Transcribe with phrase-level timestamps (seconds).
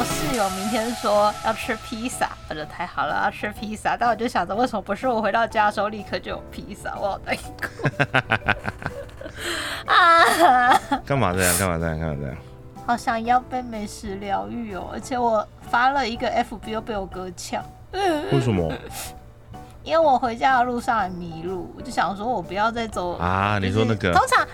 [0.00, 3.98] 我室友明天说要吃披萨，我觉得太好了，要吃披萨。
[3.98, 6.94] 但我就想着，为什么不是我回到家的时候立刻就有披萨？
[6.98, 7.68] 我好难过
[9.92, 10.72] 啊！
[11.04, 11.58] 干嘛这样？
[11.58, 12.00] 干嘛这样？
[12.00, 12.36] 干嘛这样？
[12.86, 17.62] 好想要被美食疗愈哦，而且我发了一个 FB 又被我哥抢，
[17.92, 18.72] 为什么
[19.82, 23.58] 因为我回家的路上很迷路，我就想说我不要再走啊？
[23.60, 24.48] 你说那个通常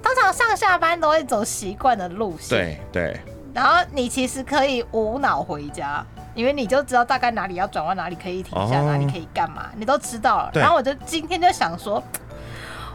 [0.00, 3.20] 通常上下班都会走习惯的路线，对对，
[3.54, 8.84] 然后你其实可以无脑回家，因为你就知道大概哪里要转弯，哪里可以停下，哦。
[8.86, 10.50] 哪里可以干嘛，你都知道了。
[10.52, 10.62] 对。
[10.62, 12.02] 然后我就今天就想说，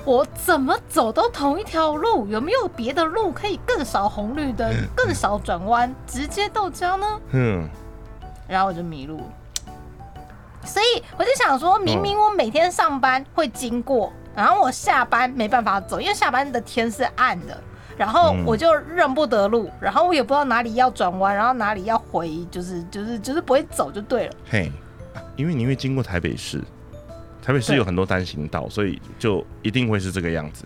[0.04, 7.06] 我怎么走都同一条路，有没有别的路可以更少红绿灯、更少转弯，直接到家呢？
[7.32, 7.70] 嗯，
[8.48, 9.18] 然后我就迷路。
[9.18, 9.24] 了。
[10.66, 17.58] 所以我就想说，明明我每天上班会经过，然后我下班没办法走，因为下班的天是暗的，
[17.98, 24.34] 然后嗯我就认不得路，然后我也不知道哪里要转弯，然后哪里要回，就是就是就是不会走就对了。
[24.50, 24.72] 嘿，
[25.14, 26.62] 啊因为你会经过台北市，
[27.42, 30.64] 台北市有很多单行道，所以就一定会是这个样子。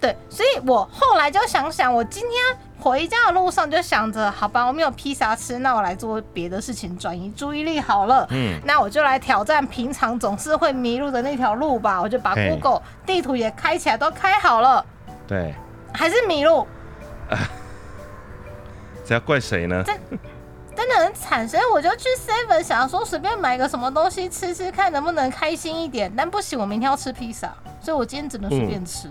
[0.00, 2.32] 对，所以我后来就想想，我今天
[2.78, 8.26] 回家的路上就想着，好吧，我没有披萨吃，那我来做别的事情，转移注意力好了。
[8.30, 12.00] 嗯，那我就来挑战平常总是会迷路的那条路吧。
[12.00, 14.82] 我就把 Google 地图也开起来，都开好了，
[15.28, 15.54] 对，
[15.92, 16.66] 还是迷路，
[19.04, 19.84] 这要怪谁呢？
[20.76, 21.46] 真的很惨。
[21.48, 26.10] 所以我就去 Seven 想说随便买个什么东西吃吃看，能不能开心一点。
[26.16, 29.08] 但不行，我明天要吃披萨，所以我今天只能随便吃。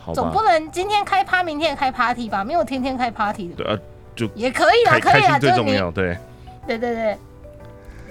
[0.00, 2.42] 好总不，能今天开趴，明天也开 party 吧？
[2.42, 3.78] 没有天天开 party 的，对啊，
[4.16, 6.18] 就也可以啦，可以啦，最重要，对，
[6.66, 7.18] 对对对。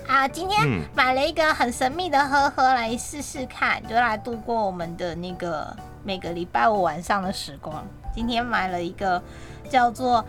[0.07, 7.85] 啊，今天嗯买了一个很神秘的喝喝来试试看，就来度过我们的那个每个礼拜五晚上的时光。
[8.15, 9.21] 今天买了一个
[9.69, 10.23] 叫做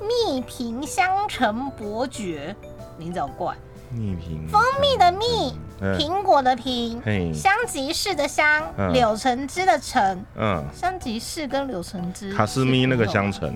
[0.00, 2.54] 蜜瓶香橙伯爵，
[2.96, 3.54] 名字好怪，
[3.92, 13.30] 蜜瓶蜂蜜的蜜，嗯苹果的苹，嘿，香吉士的香，嗯柳橙汁的橙，嗯，香吉士跟柳橙汁，卡斯咪那个香。
[13.30, 13.54] 橙，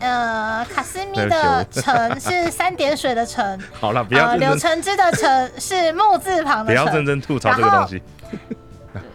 [0.00, 6.86] 呃，卡斯咪的橙是三点水的橙， 好了，不要呃，柳，橙汁的橙是木字旁的不要。
[6.86, 8.02] 认真吐槽这个东西。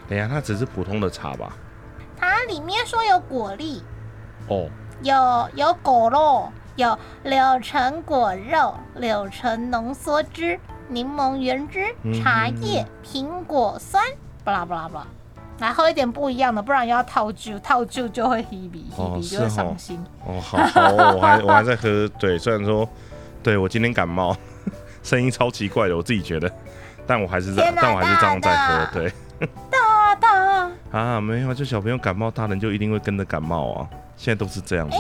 [0.10, 1.54] 啊等一下，它只是普通的茶吧？
[2.18, 3.84] 它里面说有果粒，
[4.48, 4.68] 哦，
[5.02, 14.04] 有有果肉，有柳橙果肉、柳橙浓缩汁、柠檬原汁、嗯茶叶、苹果酸，
[14.44, 15.08] 巴拉巴拉巴拉。
[15.60, 20.04] 来喝一点不一样的，不然又要套酒，套酒就会哦 hebe 是就会哦伤心。
[20.26, 22.88] 哦，好好哦，我还我还在喝，对，虽然说，
[23.44, 24.36] 对我今天感冒，
[25.04, 26.50] 声音超奇怪的，我自己觉得，
[27.06, 29.14] 但我还是在但我还是这样在喝，对
[30.92, 34.98] 啊，没有，就小朋友感冒，大人就一定会跟着感冒啊，现在都是这样子，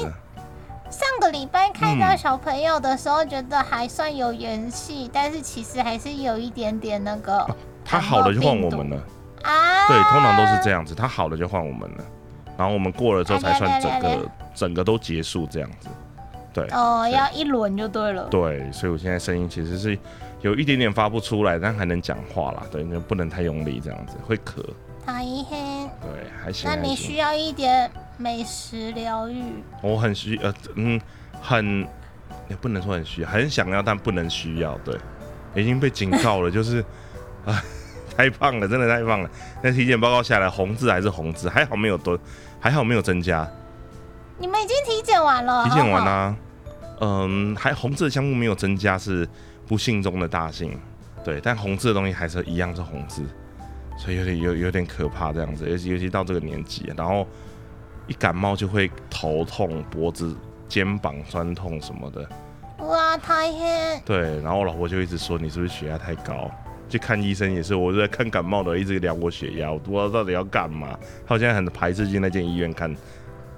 [0.89, 7.45] 上个礼拜看到嗯小朋友的时候，觉得还算有元气，但是其实还是有一点点那个
[7.83, 8.97] 他好了就换我们了，
[9.43, 9.87] 啊。
[9.87, 12.03] 对，通常都是这样子，他好了就换我们了，
[12.55, 15.87] 然后我们过了之后才算整个整个都结束这样子，
[16.53, 18.27] 对，哦，要一轮就对了。
[18.29, 19.97] 对，所以我现在声音其实是
[20.41, 24.63] 有一点点发不出来，但还能讲话啦，对，就不能太用力这样子，会咳，
[25.11, 29.43] 太黑，对，还行，那你需要一点美食疗愈。
[29.81, 31.01] 我很需呃嗯
[31.41, 31.87] 很
[32.47, 34.95] 也不能说很需要，很想要但不能需要，对，
[35.55, 36.85] 已经被警告了， 就是
[37.43, 37.59] 啊
[38.15, 39.29] 太胖了，真的太胖了。
[39.63, 42.17] 那体检报告下来，红字还是红字，还好没有多，
[42.59, 43.49] 还好没有增加。
[44.37, 45.63] 你们已经体检完了？
[45.63, 46.35] 体检完啦、
[47.01, 49.27] 嗯，还红字的项目没有增加是
[49.67, 50.79] 不幸中的大幸，
[51.23, 53.23] 对，但红字的东西还是一样是红字，
[53.99, 57.27] 所以有点有有点可怕这样子，尤其尤其到这个年纪，然后
[58.07, 60.33] 一感冒就会头痛、脖子、
[60.69, 62.27] 肩膀酸痛什么的。
[62.87, 66.49] 哇，太黑，对，然后我老婆就一直说你是不是血压太高？
[66.87, 70.97] 去看医生也是，我就在看感冒的，一直量我血压，我不知道到底要干嘛。
[71.27, 72.95] 他现在很排斥去那间医院看，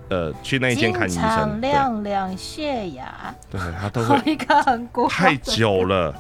[0.10, 1.62] 呃，去那一间看医生。
[1.62, 6.14] 对，量量血压，对他都我会一个很古太久了，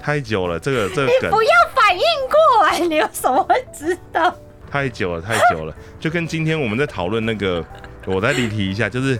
[0.00, 4.34] 太久了，这个这个梗不要反应过来，你有什么会知道？
[4.70, 7.64] 太久了，太久了，就跟今天我们在讨论那个，
[8.06, 9.18] 我再离题一下，就是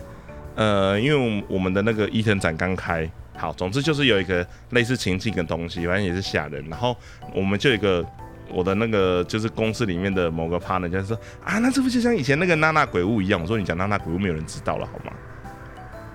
[0.55, 6.95] 呃，因为我们的那个伊藤展刚开，好，总之就是有一个类似情境的东西，反正也是吓人，然后
[7.33, 8.05] 我们就有一个。
[8.47, 13.41] 我的那个就是公司里面的某个 partner 就是说啊，那这不就像以前那个娜娜鬼屋一样？
[13.41, 15.11] 我说你讲娜娜鬼屋，没有人知道了好吗？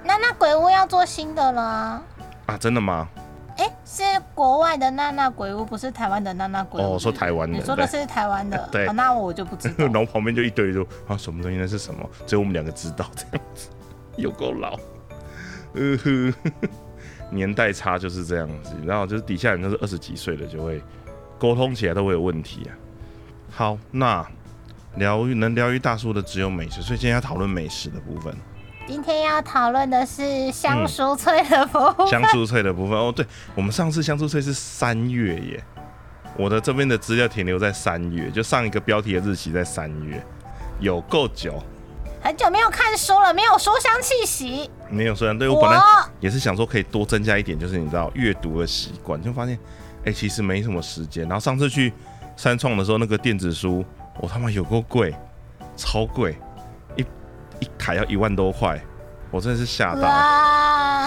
[0.05, 2.03] 娜娜鬼屋要做新的了啊。
[2.47, 3.09] 啊，真的吗？
[3.61, 4.03] 哎，是
[4.35, 6.95] 国外的娜娜鬼屋，不是台湾的娜娜鬼屋。
[6.95, 9.95] 哦说台湾的你说的是台湾的， 对哦那我就不知道 然。
[9.95, 12.09] 后旁边就一堆说啊，什么东西那是什么？
[12.27, 13.69] 只有我们两个知道这样子，
[14.17, 14.79] 有够老。
[15.75, 16.35] 呃呵，
[17.31, 20.83] 年代差就是这样子，然后就是底下人都是二十几岁的，就会
[21.39, 22.73] 沟通起来都会有问题啊。
[23.51, 24.27] 好，那
[24.97, 28.35] 疗愈能疗愈大叔的只有美食，所以今天要讨论美食的部分。
[28.91, 32.09] 今天要讨论的是香酥脆的部分。
[32.09, 35.65] 香酥脆的部分哦，对，我们上次香酥脆是三月耶，
[36.37, 40.21] 我的这边的资料停留在三月，就上一个标题的日期在三月，
[40.81, 41.63] 有够久。
[42.21, 44.69] 很久没有看书了，没有书香气息。
[44.89, 45.81] 没有，书香对我本来
[46.19, 49.57] 也是想说可以多增加一点，就是你知道阅读的习惯，就发现
[50.05, 51.23] 哎，其实没什么时间。
[51.29, 51.93] 然后上次去
[52.37, 53.85] 三创的时候，那个电子书
[54.19, 55.15] 我他妈有够贵，
[55.77, 56.50] 超贵，一
[57.61, 58.81] 一台要一万多块，
[59.31, 60.01] 我真的是吓到。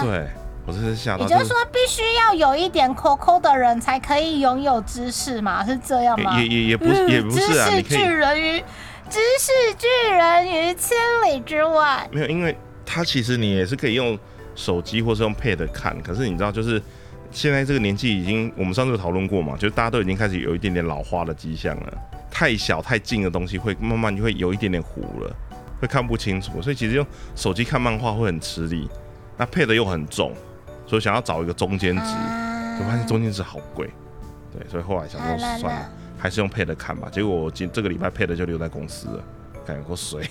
[0.02, 0.26] 对，
[0.66, 1.26] 我真的是吓到。
[1.26, 5.64] 也就是说，必须要有一点 COCO 的人才可以拥有知识嘛？
[5.64, 6.40] 是这样吗？
[6.40, 8.64] 也也也不是，也不是啊，知识巨人于。
[9.10, 10.96] 知识巨人于千
[11.26, 12.08] 里之外。
[12.10, 14.18] 没有，因为他其实你也是可以用
[14.54, 16.00] 手机或是用 Pad 看。
[16.02, 16.82] 可是你知道，就是
[17.30, 21.92] 现在这个年纪已经，我们上次有讨论过嘛，就是大家都已经开始有一点点老花的迹象了。
[22.30, 25.36] 太小太近的东西会慢慢就会有一点点糊了，
[25.84, 26.62] 会看不清楚。
[26.62, 28.88] 所以其实用手机看漫画会很吃力。
[29.36, 30.32] 那配的又很重，
[30.86, 32.02] 所以想要找一个中间值，
[32.78, 33.90] 就发现中间值好贵。
[34.52, 35.90] 对，所以后来想说算了。
[36.16, 39.22] 还是用配的看吧，结果我今这个礼拜配的就留在公司了，
[39.66, 40.26] 感觉够水，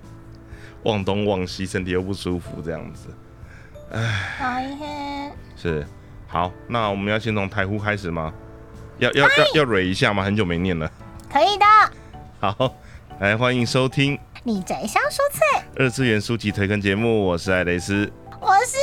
[0.84, 3.08] 忘东忘西，身体又不舒服，这样子，
[3.90, 5.86] 唉，是
[6.26, 8.32] 好，那我们要先从台呼开始吗？
[8.98, 10.22] 要要要要蕊一下吗？
[10.24, 10.90] 很久没念了，
[11.30, 11.66] 可以的。
[12.40, 12.74] 好，
[13.20, 18.10] 来欢迎收听你宅香蔬菜二次元书籍推更节目，我是艾蕾斯，
[18.40, 18.78] 我是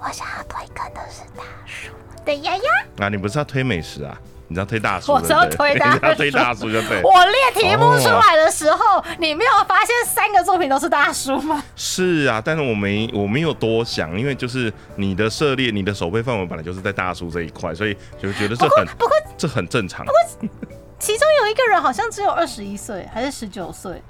[0.00, 1.92] 我想要推更的是大叔
[2.24, 2.62] 的丫丫
[2.98, 4.20] 啊，你不是要推美食啊？
[4.48, 7.00] 你知道推大叔，我只要推大叔， 推大叔就对。
[7.04, 11.62] 我列题目出来的时候，你没有发现三个作品都是大叔吗？
[11.76, 20.04] 是啊，但是我没我没有多想，因为就是你的涉猎，你的手背范围本来就是在大叔这一块，所以就觉得这很不过这很正常。
[20.04, 20.50] 不过
[20.98, 24.02] 其中有一个人好像只有二十一岁还是十九岁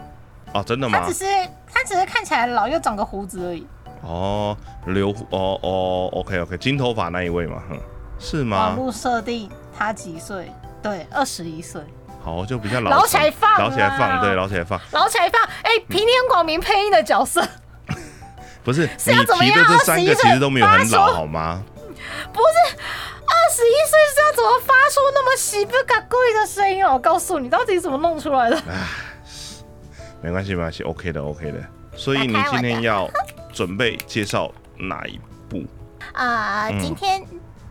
[0.53, 0.99] 哦，真的吗？
[1.01, 1.25] 他只是
[1.73, 3.67] 他只是看起来老，又长个胡子而已。
[4.03, 4.57] 哦，
[4.87, 7.79] 留哦哦，OK OK，金头发那一位嘛，哼。
[8.19, 8.57] 是吗？
[8.69, 10.53] 网络设定他几岁？
[10.83, 11.81] 对，二十一岁。
[12.23, 15.41] 好，就比较老老起来放，老起来放，对，老起来放，老起来放。
[15.63, 17.43] 哎， 平天广明配音的角色，
[18.63, 21.63] 不是 你提的这三个其实都没有很老，好吗？
[22.33, 26.85] 不是，二十一岁是要怎么发出那么喜不嘎贵的声音？
[26.85, 28.63] 我告诉你，到底怎么弄出来的？
[30.23, 31.59] 唉，没关系，没关系，OK 的，OK 的。
[31.95, 33.09] 所以你今天要
[33.53, 35.19] 准备介绍哪一
[35.49, 35.65] 部？
[36.13, 37.23] 啊，今天。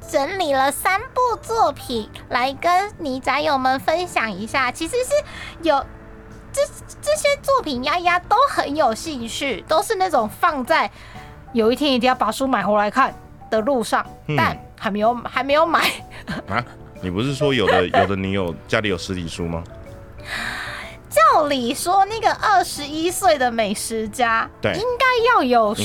[0.09, 5.11] 整理了三部作品来跟你宅友们分享一下，其实是
[5.61, 5.85] 有
[6.51, 6.63] 这
[6.99, 10.89] 这些作品，丫丫都很有兴趣，都是那种放在
[11.53, 13.13] 有一天一定要把书买回来看
[13.51, 14.03] 的路上，
[14.35, 15.87] 但还没有还没有买
[16.47, 16.65] 啊？
[17.03, 19.63] 你不是说有的有的你有家里有实体书吗？
[21.09, 25.81] 照理说，那个二十一岁的美食家，对，应该要有书，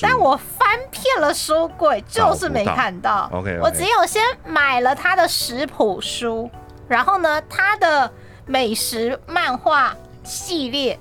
[0.00, 3.28] 但我翻遍了书柜，就是没看到。
[3.32, 6.48] OK，我只有先买了他的食谱书，
[6.86, 8.10] 然后呢，他的
[8.46, 10.98] 美食漫画系列。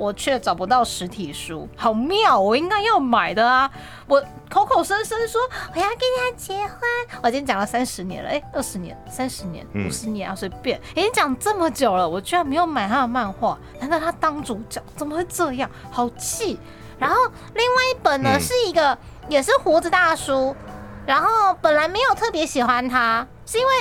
[0.00, 2.40] 我却找不到实体书，好妙！
[2.40, 3.70] 我应该要买的啊！
[4.06, 5.38] 我口口声声说
[5.74, 6.78] 我要跟他结婚，
[7.22, 14.82] 我已经讲了三十年了，哎，二十年、三十年、五十年啊，随便，已经讲这么久了，我居然没有买他的漫画，难道他当主角？
[14.96, 15.70] 怎么会这样？
[15.90, 16.58] 好气！
[16.98, 17.16] 然后
[17.54, 18.96] 另外一本呢，是一个
[19.28, 20.56] 也是胡子大叔，
[21.04, 23.72] 然后本来没有特别喜欢他，是因为。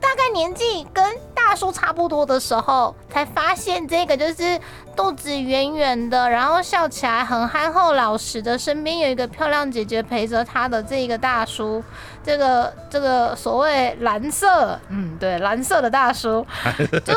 [0.00, 1.16] 大概年纪跟
[1.46, 4.58] 大叔差不多的时候，才发现这个就是
[4.96, 11.84] 肚子圆圆的，然后笑起来很憨厚老实的，身边有一个漂亮姐姐陪着他的这个大叔。
[12.24, 16.46] 这个这个所谓蓝色，嗯，对，蓝色的大叔，
[17.04, 17.12] 就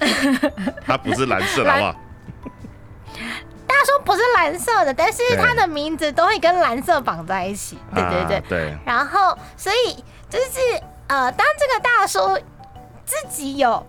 [0.86, 1.94] 他不是蓝色的话，
[3.66, 7.76] 大叔不是蓝色的，但是他的名字都会跟蓝色绑在一起。
[7.94, 8.74] 对对对对。
[8.86, 10.82] 然后，所以就是。
[11.08, 12.42] 呃，当这个大叔
[13.04, 13.84] 自己有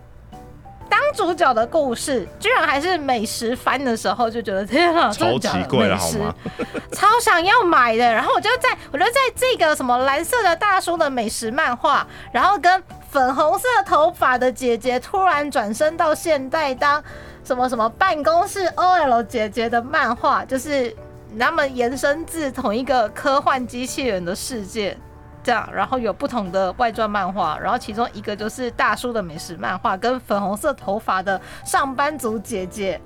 [0.88, 6.34] 当主角的故事，居然还是美食番的时候，就觉得天啊，超奇怪了，好吗？
[6.92, 8.04] 超想要买的。
[8.12, 17.02] 然后我就在，我就在这个什么蓝色的大叔的美食漫画，然后跟粉红色头发的姐姐突然转身到现代当
[17.42, 20.94] 什么什么办公室 OL 姐姐的漫画，就是
[21.40, 24.96] 他们延伸至同一个科幻机器人的世界。
[25.44, 32.98] 这样，然后有不同的外传漫画，然后其中一个就是大叔的美食漫画，跟粉红色头发的上班族姐姐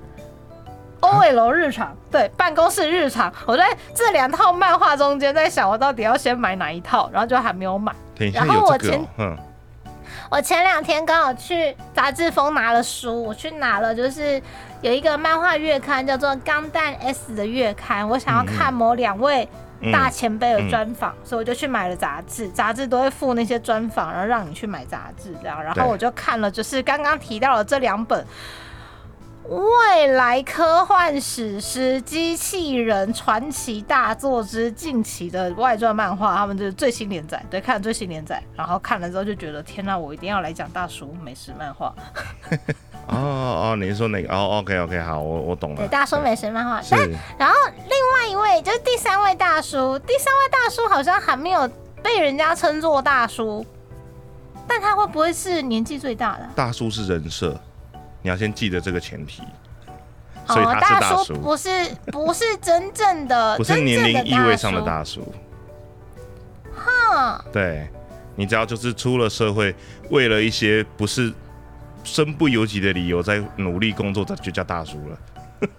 [1.01, 3.31] ，OL 日常，对，办公室日常。
[3.45, 7.93] 我在这两套漫画中间在想，我到底要先买哪一套，然后就还没有买。
[8.15, 9.37] 等一下然后我前有这个哦，嗯，
[10.31, 14.41] 我前两天刚好去杂志封拿了书，我去拿了，就是
[14.81, 19.59] 有一个漫画月刊叫做《钢弹 S》的月刊，我想要看某两位嗯
[19.91, 22.49] 大前辈的专访，所以我就去买了杂志。
[22.49, 25.63] 杂志都会附那些专访，然后让你去买杂志这样。
[25.63, 28.25] 然后我就看了，就是刚刚提到的这两本。
[29.49, 41.91] 未来科幻史诗《机器人传奇大作之近期的外传漫画》，他们就是最新连载，对，看了最新连载，然后看了之后就觉得天呐，我一定要来讲大叔美食漫画，
[43.09, 44.33] 哦哦，你是说哪个？
[44.33, 45.77] 哦，OK OK，好，我我懂了。
[45.77, 46.81] 对，大叔美食漫画。
[46.81, 46.99] 是但
[47.37, 51.69] 然后另外一位就是第三位大叔，第三位大叔好像还没有
[52.03, 53.65] 被人家称作大叔，
[54.67, 56.47] 但他会不会是年纪最大的？
[56.55, 57.59] 大叔是人设，
[58.21, 59.41] 你要先记得这个前提，
[60.47, 61.69] 所以哦，他是大叔叔，不是
[62.11, 64.81] 不是真正的，不是年龄意味上的。
[64.81, 65.33] 大叔。
[66.75, 67.89] 哈，对，
[68.35, 69.75] 你只要就是出了社会，
[70.11, 71.33] 为了一些不是
[72.09, 75.17] 身不由己的理由在努力工作，这就叫大叔了。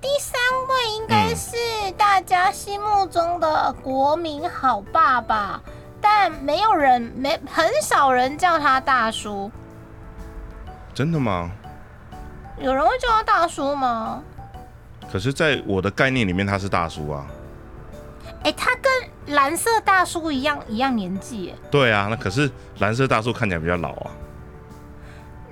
[0.00, 1.56] 第三位应该是
[1.96, 5.62] 大家心目中的国民好爸爸，
[6.00, 9.50] 但没有人没很少人叫他大叔。
[10.92, 11.50] 真的吗？
[12.60, 14.22] 有人会叫他大叔吗？
[15.10, 17.26] 可是，在我的概念里面，他是大叔啊。
[18.44, 18.92] 哎、他跟
[19.36, 21.54] 蓝色大叔一样一样年纪。
[21.70, 24.10] 对啊，那可是蓝色大叔看起来比较老啊，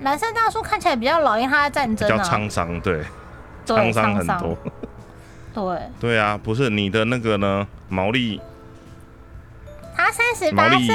[0.00, 3.02] 蓝色大叔看起来比较老，因为他在战比较沧桑，对，
[3.66, 4.56] 沧桑很多。
[5.52, 7.66] 对， 对啊，不是你的那个呢？
[7.88, 8.40] 毛利
[9.96, 10.94] 他三十八岁，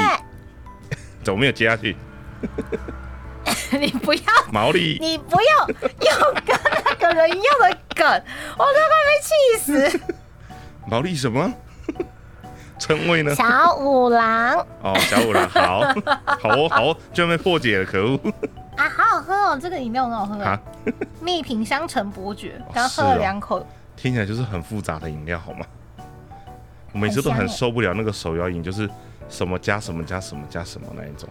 [1.22, 1.96] 怎么没有接下去？
[3.78, 4.20] 你不要，
[4.50, 8.06] 毛利你不要用跟那个人一样的梗，
[8.58, 9.30] 我都快被气
[9.62, 10.00] 死。
[10.86, 11.52] 毛利什么？
[12.78, 13.34] 称谓呢？
[13.34, 15.80] 小五郎哦，小五郎，好，
[16.40, 18.20] 好哦，好哦，居然被破解了，可恶！
[18.76, 23.66] 啊，好好喝哦，这个饮料很好喝啊哦，蜜品香橙伯爵，刚喝了两口，
[23.96, 25.64] 听起来就是很复杂的饮料，好吗？
[26.92, 28.88] 我每次都很受不了那个手摇饮，就是
[29.28, 31.28] 什么加什么加什么加什么那一种。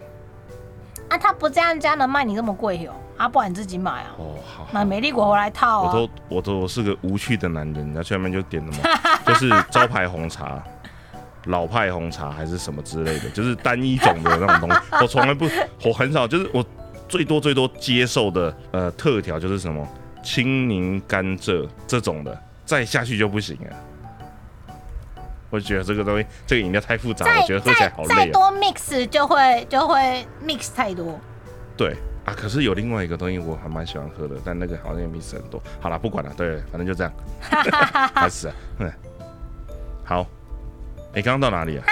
[1.08, 2.92] 啊，他不这样加能卖你这么贵哦？
[3.16, 5.88] 啊，不然你自己买啊，哦，好，买美丽果回来套啊。
[5.88, 8.88] 我都我都我是个无趣的男人，然后去外面就点什么，
[9.24, 10.62] 就是招牌红茶、
[11.44, 14.80] 老派红茶还是什么之类的，就是单一种的那种东西。
[15.00, 15.48] 我从来不，
[15.84, 16.64] 我很少，就是我
[17.08, 19.86] 最多最多接受的呃特调就是什么
[20.22, 23.76] 青柠甘蔗这种的，再下去就不行了。
[25.48, 28.16] 我觉得这个东西，这个饮料太复杂，再我觉得喝起来好累啊。
[28.16, 31.18] 再再多 mix 就会就会 mix 太多。
[31.76, 31.94] 对
[32.24, 35.62] 啊，可是有另外一个东西我还蛮喜欢喝的，但那个好像也 miss 很多。
[35.80, 37.12] 好了，不管了，对，反正就这样，
[38.12, 38.92] 开始啊，嗯，
[40.04, 40.26] 好，
[41.14, 41.84] 你刚刚到哪里啊？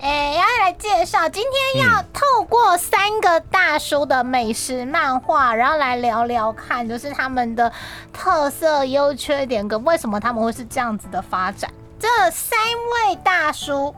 [0.00, 7.72] 哎、要来介绍，今天要透过三个大叔的美食漫画，然后来聊聊看，就是他们的
[8.12, 11.70] 特色、优缺点跟为什么他们会是这样子的发展。
[11.98, 13.94] 这三位大叔，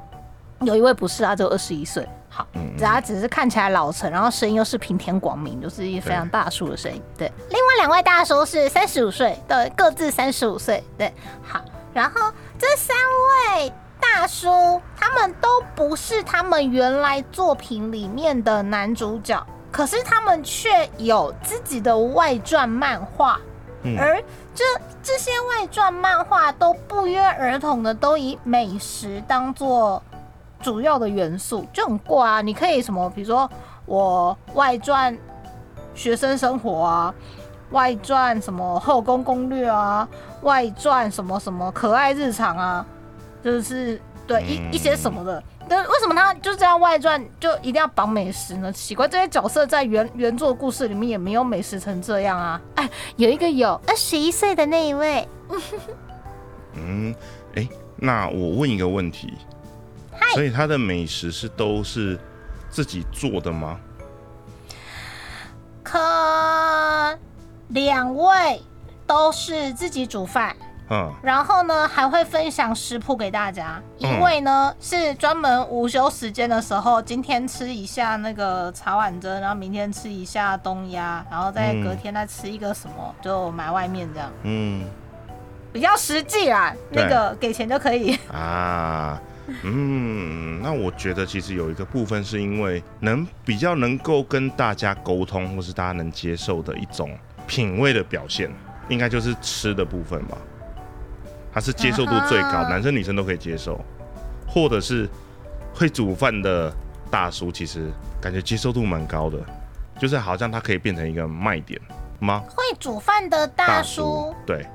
[0.60, 2.08] 有一位不是啊，只有二十一岁。
[2.30, 2.46] 好，
[2.78, 7.02] 他只是看起来老成，然后声音又是平田广明，就是一非常大叔的声音。
[7.16, 10.84] 对，另外两位大叔是三十五岁，对，各自三十五岁。
[10.96, 11.12] 对，
[11.42, 11.60] 好，
[11.92, 12.96] 然后这三
[13.56, 13.72] 位
[14.14, 23.38] 大叔，他们都不是他们原来作品里面的男主角，可是他们却有自己的外传漫画，
[23.82, 24.20] 嗯而
[24.54, 24.64] 这
[25.02, 30.02] 这些外传漫画都不约而同的都以美食当做
[30.60, 32.40] 主要的元素，就很怪啊！
[32.40, 33.48] 你可以什么，比如说
[33.86, 35.16] 我外传
[35.94, 37.14] 学生生活啊，
[37.70, 40.08] 外传什么后宫攻略啊，
[40.42, 42.84] 外传什么什么可爱日常啊，
[43.42, 45.42] 就是对一嗯一些什么的。
[45.68, 48.72] 但为什么他就这样外传就一定要绑美食呢？
[48.72, 52.58] 奇怪，这些角色在原原作故事里面也没有美食成这样啊！
[52.76, 55.28] 哎，有一个有二十一岁的那一位，
[56.72, 57.14] 嗯，
[57.54, 59.34] 哎、那我问一个问题，
[60.32, 62.18] 所以他的美食是都是
[62.70, 63.78] 自己做的吗？
[65.82, 67.18] 可
[67.68, 68.62] 两位
[69.06, 70.56] 都是自己煮饭，
[70.90, 73.80] 嗯，然后呢还会分享食谱给大家。
[73.98, 84.84] 一嗯位呢是专门午休时间的时候，今天吃一下那个茶碗蒸，然后明天吃一下冬鸭，然后再嗯隔天再吃一个什么，就买外面这样，嗯
[85.72, 86.74] 比较实际啦。
[86.90, 88.18] 那个给钱就可以。
[88.32, 89.20] 啊，
[89.62, 97.10] 嗯，那我觉得其实有一个部分是因为能比较能够跟大家沟通，或是大家能接受的一种
[97.46, 98.50] 品味的表现。
[98.88, 100.38] 应该就是吃的部分吧。
[101.52, 103.80] 它是接受度最高，啊男生女生都可以接受，
[104.46, 105.08] 或者是
[105.74, 106.72] 会煮饭的
[107.10, 107.90] 大叔，其实
[108.20, 109.38] 感觉接受度蛮高的，
[109.98, 111.80] 就是好像他可以变成一个卖点
[112.20, 112.42] 吗？
[112.48, 114.66] 会煮饭的大叔，对，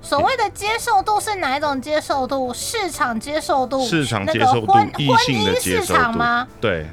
[0.00, 2.52] 所谓的接受度是哪一种接受度？
[2.54, 3.84] 市场接受度？
[3.84, 6.86] 市场那个接受度婚、异性的接受度场吗？，对，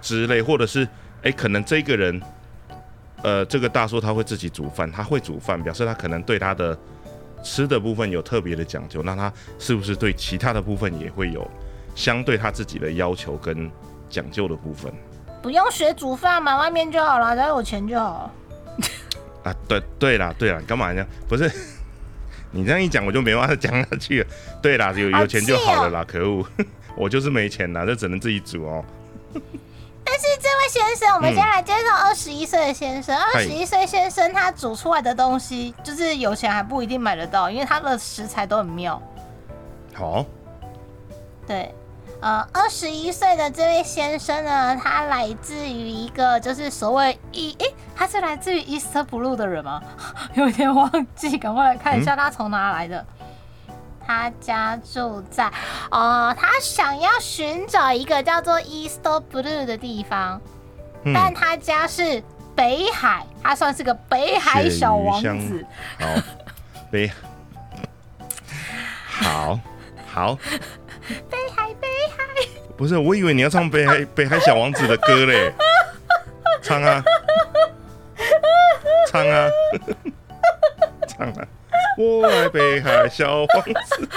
[0.00, 0.88] 之类，或者是
[1.22, 2.22] 哎、可能这个人，
[3.22, 6.78] 呃，这个大叔他会自己煮饭，他会煮饭，表示他可能对他的
[7.42, 11.48] 吃的部分有特别的讲究，那他是不是对其他的部分也会有
[11.94, 13.70] 相对他自己的要求跟
[14.08, 14.92] 讲究的部分
[15.42, 18.30] 不用学煮饭，嘛外面就好了，只要有钱就好。
[19.44, 19.54] 啊？
[19.68, 21.04] 对对啦，对啦，干嘛呢？
[21.28, 21.50] 不是。
[22.50, 24.26] 你这样一讲，我就没办法讲下去了。
[24.62, 26.44] 对啦，有好有钱就好了啦，可恶，
[26.96, 28.84] 我就是没钱啦，这只能自己煮哦。
[30.10, 33.14] 但是这位先生，我们先来介绍二十一岁的先生。
[33.14, 39.00] 二嗨十一岁先生他煮出来的东西，就是有钱还不一定买得到，因为他的食材都很妙。
[39.94, 40.24] 好，
[41.46, 41.74] 对，
[42.22, 49.82] 呃，二十一岁的这位先生呢，他来自于一个就是所谓一诶，他是来自于 East Blue 的人吗？
[50.34, 53.04] 有点忘记，赶快来看一下他从哪来的。
[54.08, 55.52] 他家住在，
[55.90, 60.40] 哦、他想要寻找一个叫做 East Blue 的地方，
[61.04, 62.22] 嗯，但他家是
[62.56, 65.62] 北海，他算是个北海小王子。
[66.00, 66.06] 好，
[66.90, 67.10] 北，
[69.04, 69.60] 好，
[70.10, 70.38] 好，
[71.28, 71.86] 北海，北
[72.16, 72.24] 海，
[72.78, 75.52] 不是，我以为你要唱北海北海小王子的歌嘞，
[76.62, 77.04] 唱啊，
[79.06, 79.46] 唱啊，
[81.06, 81.46] 唱啊，
[81.98, 83.46] 我爱北海小王
[83.84, 84.08] 子，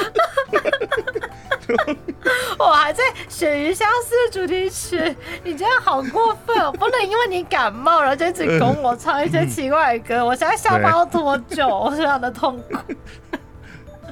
[2.59, 6.71] 我还在《鳕鱼相思》主题曲，你这样好过分哦！
[6.73, 11.67] 不能因为你感冒然后就一直拱我唱一些奇怪的歌，我现在下巴要多久？
[11.75, 12.77] 我非常的痛苦。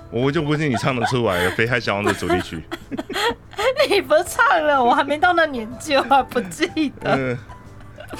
[0.09, 2.63] 我就不信你唱得出来的北海小王子主题曲，
[3.87, 7.37] 你不唱了，我还没到那年纪，我还不记得嗯，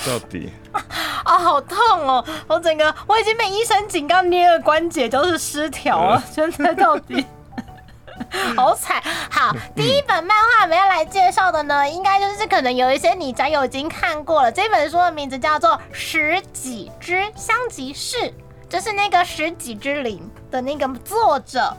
[0.06, 0.52] 到底，
[1.24, 2.24] 啊，好痛哦！
[2.48, 7.26] 我整个我已经被医生警告捏了关节都是失调了，现在到底。
[8.56, 9.02] 好惨！
[9.32, 14.52] 好，第一本漫画我们要来介绍的呢，应该就是可能有一些你宅友已经看过了。
[14.52, 18.18] 这本书的名字叫做《十几之香吉士》，
[18.68, 21.76] 就是那个十几之灵的那个作者。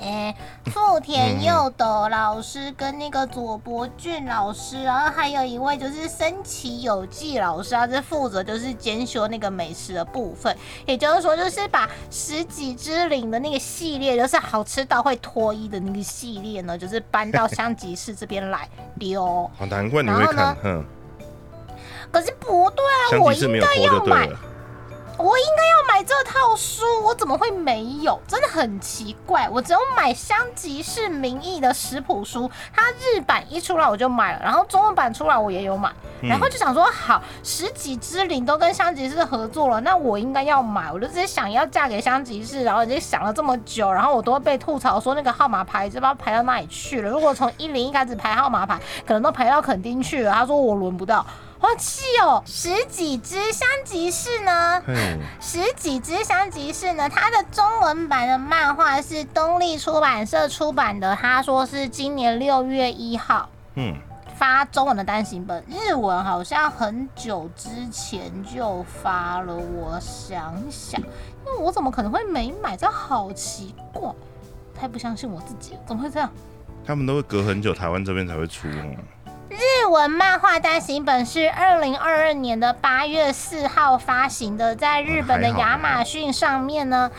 [0.00, 0.34] 哎，
[0.66, 10.56] 富田佑斗老师跟那个佐伯俊老师，然后还有一位就是森崎有纪老师，他是负责就是兼修那个美食的部分。
[10.86, 19.50] 也就是说，就是把十几之灵的那个系列，就是好吃到会脱衣的那个系列呢，就是搬到香吉士这边来丢。
[19.56, 20.84] 好难怪你会看然后呢，哼，
[22.10, 22.84] 可是不对
[23.18, 24.28] 啊，我应该要买，
[25.22, 28.20] 我应该要买这套书，我怎么会没有？
[28.26, 47.08] 真的很奇怪，我只有买香吉士名义的食谱书，它日版一出来我就买了，然后中文版出来我也有买，嗯然后就想说，好，十几之灵都跟香吉士合作了，那我应该要买，我就直接想要嫁给香吉士，然后已经想了这么久，然后我都会被吐槽说那个号码牌不知道排到哪里去了。
[47.08, 51.24] 如果从一零一开始排号码牌，可能都排到垦丁去了，他说我轮不到。
[51.62, 52.42] 好气哦！
[52.44, 54.82] 十几只香吉士呢？
[54.84, 63.94] 嘿，十几只香吉士呢，它的中文版的漫画是东立出版社出版的，他说是今年六月一号嗯，
[64.36, 69.54] 发中文的单行本，日文好像很久之前就发了。
[69.54, 72.76] 我想想，因为我怎么可能会没买？
[72.76, 74.10] 这好奇怪，
[74.74, 76.28] 太不相信我自己了，怎么会这样？
[76.84, 78.96] 他们都会隔很久，台湾这边才会出哦。
[79.52, 87.10] 日文漫画单行本是二零二二年的八月四号发行的，在日本的亚马逊上面呢。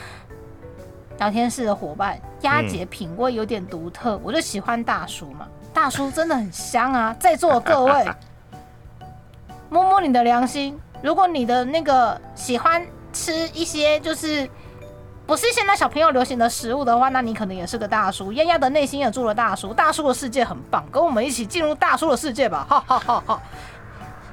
[1.19, 7.15] 聊天室的伙伴，丫姐品味有点独特，我就喜欢大叔嘛，大叔真的很香啊！
[7.19, 8.05] 在座的各位，
[9.69, 14.49] 摸摸你的良心，如果你的那个喜欢吃一些就是
[15.25, 18.31] 不是现在小朋友流行的食物的话，那你可能也是个大叔。
[18.33, 22.65] 燕丫的内心也住了大叔，大叔的世界很棒，跟我们一起进入大叔的世界吧！
[22.69, 23.41] 哈哈哈哈！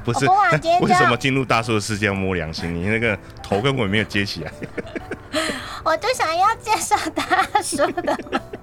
[0.05, 0.27] 不是
[0.81, 2.75] 为什么进入大叔的世界要摸良心？
[2.75, 4.53] 你那个头跟尾没有接起来。
[5.85, 7.25] 我就想要介绍大
[7.63, 8.19] 叔的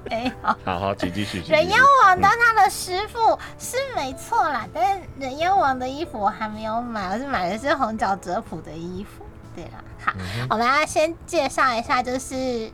[0.10, 0.58] 美 好。
[0.66, 1.42] 好好，请继续。
[1.42, 9.24] 请继续人妖王当他的师傅是没错啦，但是人妖王的衣服我还没有买，我是买的是红脚哲普的衣服。
[9.58, 10.14] 对啦，好，
[10.52, 12.72] 我们要先介绍一下，就是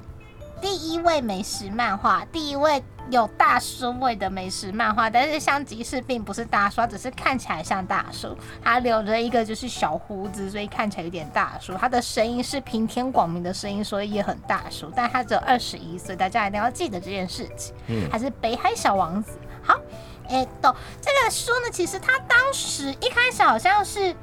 [0.59, 5.09] 第一位美食漫画，第一位有大叔味的美食漫画。
[5.09, 8.37] 但是香吉士并不是大叔，只是看起来像大叔。
[8.61, 11.73] 他留着一个就是小胡子，所以看起来有点大叔。
[11.77, 14.91] 他的声音是平天广明的声音，所以也很大叔。
[14.93, 17.73] 但他只有二十一岁，大家一定要记得这件事情。
[17.87, 19.39] 嗯，他是北海小王子。
[19.61, 19.79] 好，
[20.27, 24.13] 哎，懂这个书呢，其实他当时一开始好像是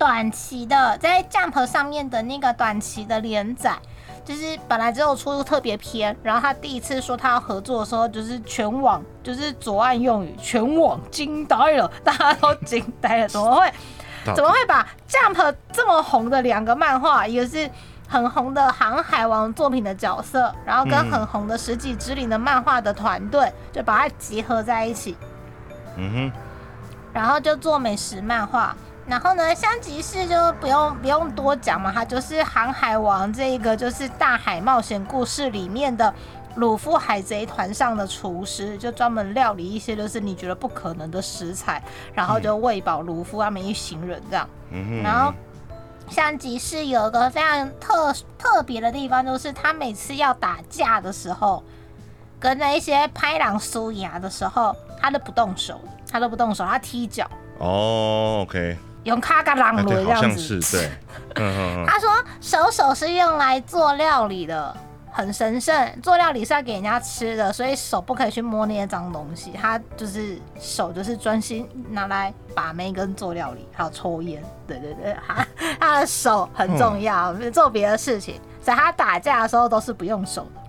[0.00, 3.76] 短期的，在 Jump 上面的那个短期的连载。
[4.24, 13.72] 就是本来只有出特别篇，然后他第一次说他要合作的时候，就是全网就是左岸用语，全网惊呆了，大家都惊呆了，怎么会
[14.34, 17.68] 怎么会把 Jump 这么红的两个漫画，一个是
[18.06, 25.16] 很红的《航海王》作品的角色，然后跟很红的《十几之灵》的漫画的团队，就把它集合在一起，
[25.96, 26.32] 嗯哼，
[27.12, 28.76] 然后就做美食漫画。
[29.10, 36.14] 然后呢，香吉士就不用不用多讲嘛，他就是《航海王》这一个就是大海冒险故事里面的
[36.54, 41.82] 鲁夫海贼团上的厨师，就专门料理一些就是你觉得不可能的食材，
[42.14, 44.48] 然后就喂饱鲁夫他们一行人这样。
[45.02, 45.34] 然后
[46.08, 51.64] 香吉士有一个非常特特别的地方，就是他每次要打架的时候，
[52.38, 57.28] 跟那一些拍狼苏牙的时候，他都不动手，他都不动手，他踢脚。
[57.58, 58.78] 哦，OK。
[59.04, 60.90] 用卡嘎啷的这样子，对，
[61.86, 62.10] 他说
[62.40, 64.76] 手手是用来做料理的，
[65.10, 65.74] 很神圣。
[66.02, 69.52] 做料理是要给人家吃的，所以手不可以去摸那些脏东西。
[69.52, 74.42] 他就是手就是专心拿来把妹跟做料理，还有抽烟。
[74.66, 75.46] 对对对，他
[75.78, 78.40] 他的手很重要，做别的事情。
[78.62, 80.60] 所以他打架的时候都是不用手的。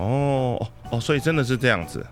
[0.00, 2.04] 哦哦，所以真的是这样子。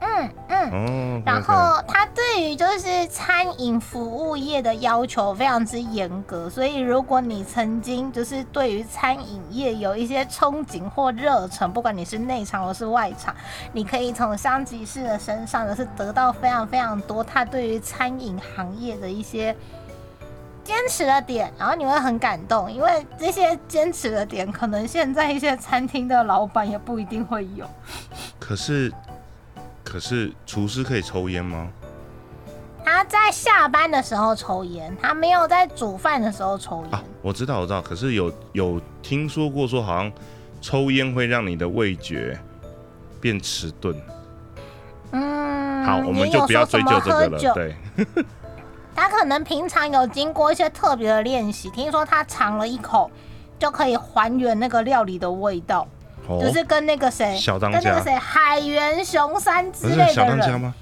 [0.00, 13.34] 嗯嗯，然后他对于就是餐饮服务业的要求非常之严格，所以如果你曾经就是对于餐饮业有一些憧憬或热忱，不管你是内场或是外场，
[13.72, 19.56] 你可以从香吉士的身上就是得到非常非常多他对于餐饮行业的一些
[20.62, 27.66] 坚持的点，然后你会很感动，因为这些坚持的点可能现在一些餐厅的老板也不一定会有。
[28.38, 28.92] 可是。
[29.86, 31.68] 可是厨师可以抽烟吗？
[32.84, 36.94] 他在下班的时候抽烟，他没有在煮饭的时候抽烟。
[36.94, 37.80] 啊，我知道，我知道。
[37.80, 40.12] 可是有有听说过说，好像
[40.60, 42.38] 抽烟会让你的味觉
[43.20, 43.94] 变迟钝。
[45.12, 47.54] 嗯，好，我们就不要追究这个了。
[47.54, 47.76] 对，
[48.94, 53.10] 他可能平常有经过一些特别的练习，听说他尝了一口
[53.58, 55.86] 就可以还原那个料理的味道。
[56.40, 60.14] 就是跟那个谁，跟那个谁海原雄三之类的人。
[60.14, 60.74] 小当家吗？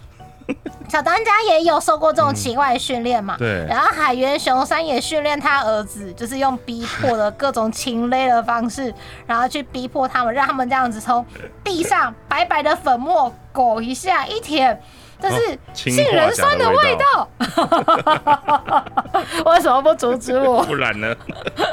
[0.90, 3.34] 小当家也有受过这种奇怪的训练嘛？
[3.38, 3.64] 对。
[3.66, 8.94] 然后海原雄三也训练他儿子，就是用逼迫的各种情勒的方式，
[9.26, 11.24] 然后去逼迫他们，让他们这样子从
[11.64, 14.78] 地上白白的粉末裹一下一舔，
[15.20, 17.28] 这是杏仁酸的味道。
[19.46, 20.62] 为什么不阻止我？
[20.64, 21.14] 不然呢？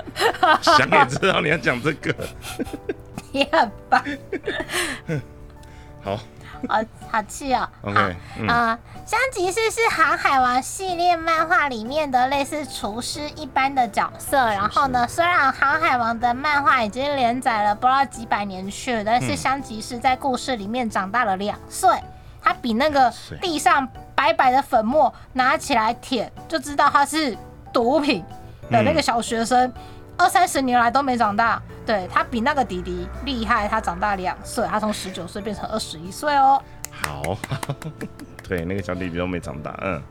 [0.61, 2.13] 想也知道你要讲这个。
[3.33, 4.03] 你很棒，
[6.03, 6.17] 好，
[6.67, 7.67] 好好气哦。
[7.81, 8.15] OK，
[8.47, 14.37] 啊，香吉士是《航海王》系列漫画里面的类似厨师一般的角色。
[14.37, 21.89] 然后呢，虽然《航海王》的漫画已经连载了不知道几百年去了，但是香吉士在故事里面长大了两岁。
[22.41, 27.37] 他比那个地上白白的粉末拿起来舔就知道他是
[27.71, 28.23] 毒品
[28.69, 29.71] 的那个小学生，
[30.17, 31.61] 二三十年来都没长大。
[31.85, 36.61] 对他比那个弟弟厉害，他长大两岁，他从十九岁变成二十一岁哦。
[36.91, 37.37] 好，
[38.47, 40.01] 对，那个小弟弟都没长大，嗯。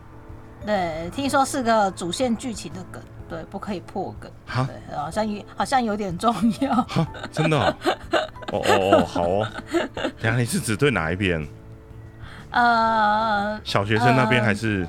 [0.67, 4.31] 对，听说是个主线剧情的梗，对，不可以破梗。
[4.45, 6.87] 好，好像有，好像有点重要。
[7.33, 7.59] 真的？
[8.53, 9.47] 哦哦哦，好哦。
[10.21, 11.47] 等下你是指对哪一边？
[12.51, 14.87] 呃，小学生那边还是？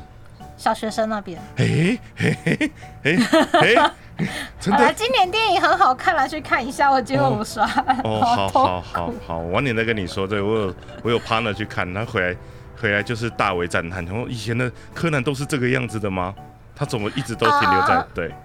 [0.58, 1.42] 小学生那边。
[1.58, 2.68] 嘿嘿嘿
[3.04, 3.18] 嘿
[3.52, 3.76] 嘿。
[3.76, 6.92] 好了，今年电影很好看了，去看一下。
[6.92, 7.66] 我今天五刷。
[8.04, 10.28] 哦， 好好好好，晚点再跟你说。
[10.28, 12.36] 对我有我有 partner 去看，他回来
[12.80, 14.06] 回来就是大为赞叹。
[14.06, 16.34] 然后以前的柯南都是这个样子的吗？
[16.76, 18.36] 他怎么一直都停留在对？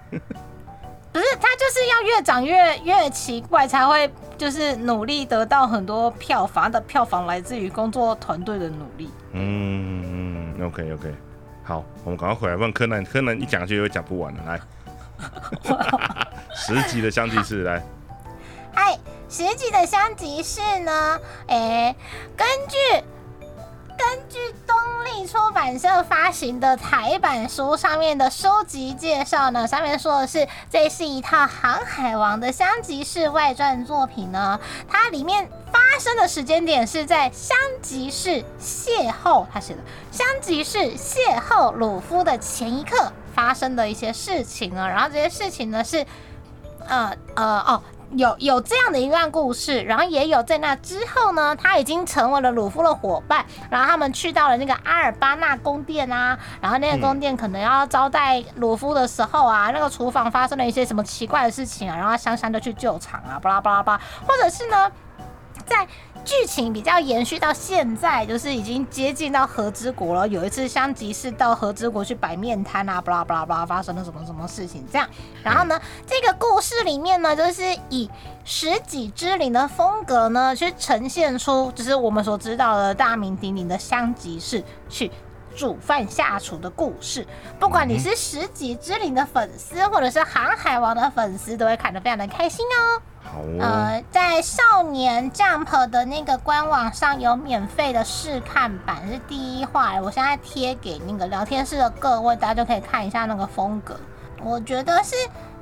[1.17, 9.09] 不是，他就是要越长越越奇怪，才会就是努力得到很多票房的票房来自于工作团队的努力。
[9.31, 11.15] 嗯嗯，OK OK，
[11.63, 13.03] 好，我们赶快回来问柯南。
[13.03, 14.61] 柯南一讲就又讲不完了，来。
[16.53, 17.81] 十级的香吉士来，
[18.75, 18.95] 嗨，
[19.27, 21.19] 十级的香吉士呢？
[21.47, 21.95] 哎，
[22.35, 22.77] 根据
[25.27, 39.79] 出版社发行的台版书上面的书籍介绍呢，上面说的是这是一套《航海王》的香吉士外传作品呢，它里面发生的时间点是在香吉士邂逅，他写的
[40.13, 46.05] 香吉士邂逅鲁夫的前一刻发生的一些事情呢，然后这些事情呢是，
[46.87, 47.81] 呃呃哦。
[48.11, 64.91] 有有这样的一段故事，然后也有在那之后呢，他已经成为了鲁夫的伙伴，然后他们去到了那个阿尔巴纳宫殿啊，然后那个宫殿可能要招待鲁夫的时候啊，那个厨房发生了一些什么奇怪的事情啊，然后香香就去救场啊，巴拉巴拉巴，或者是呢，
[65.65, 65.87] 在。
[66.25, 70.27] 剧情比较延续到现在，就是已经接近到和之国了。
[70.27, 74.85] 有一次香吉士到和之国去摆面摊啊，巴拉巴拉巴拉，发生了什么什么事情？
[74.91, 75.07] 这样，
[75.43, 78.09] 然后呢，这个故事里面呢，就是以
[78.43, 85.11] 十几之灵的风格呢，去呈现出就是我们所知道的大名鼎鼎的香吉士去
[85.57, 87.27] 煮饭下厨的故事。
[87.59, 93.01] 不管你是十级之灵的粉丝，或者是航海王的粉丝，都会看得非常的开心哦。
[93.59, 103.99] 呃，在少年 Jump 的那个官网上有免费的试看版，是第一话，我现在贴给那个聊天室的各位，大家就可以看一下那个风格。
[104.43, 105.15] 我觉得是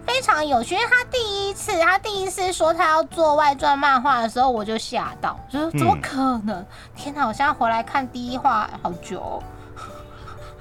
[0.06, 6.64] 非常有趣，因为他第一次，他第一次说他要做外传漫画的时候，我就吓到，就是怎么可能？
[6.96, 7.26] 天哪！
[7.26, 9.42] 我现在回来看第一话，好久，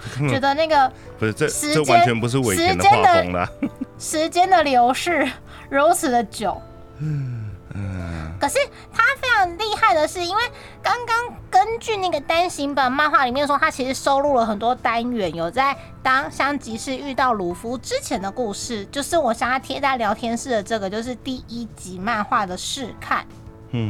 [0.28, 3.48] 觉得那个不是这这完全不是尾田的画风了，
[3.98, 5.28] 时间的流逝
[5.68, 6.60] 如此的久。
[6.98, 8.56] 嗯嗯，可是
[8.92, 10.42] 他非常厉害的是，因为
[10.80, 11.16] 刚刚
[11.50, 23.26] 根据那个单行本漫画里面说，他其实收录了很多单元，有在当香吉士遇到鲁夫之前的故事，就是我想要贴在聊天室的这个，就是第一集漫画的试看。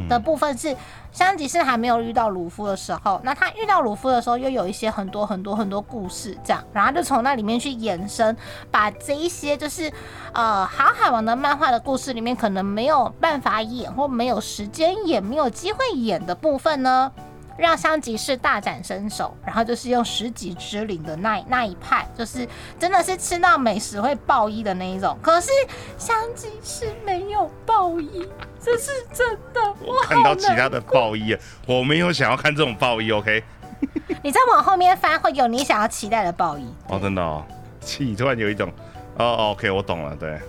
[0.08, 0.76] 的部分是
[1.12, 8.36] 香吉士还没有遇到鲁夫的时候，那他遇到鲁夫的时候，又有一些很多很多很多故事这样，然后就从那里面去延伸，
[8.70, 9.92] 把这一些就是
[10.32, 17.12] 呃航海王的漫画的故事里面可能没有办法演或没有时间演、没有机会演的部分呢。
[17.56, 22.46] 让香吉士大展身手，然后就是用十几之灵的那那一派，就是
[22.78, 25.16] 真的是吃到美食会爆衣的那一种。
[25.22, 25.50] 可是
[25.96, 28.28] 香吉士没有爆衣，
[28.60, 29.60] 这是真的。
[29.80, 31.36] 我看到其他的爆衣，
[31.66, 33.12] 我没有想要看这种爆衣。
[33.12, 33.42] OK，
[34.22, 36.66] 你再往后面翻，会有你想要期待的爆衣。
[36.88, 37.44] 哦，真的哦，
[37.80, 38.72] 气突然有一种
[39.16, 40.16] 哦，OK，我懂了。
[40.16, 40.40] 对，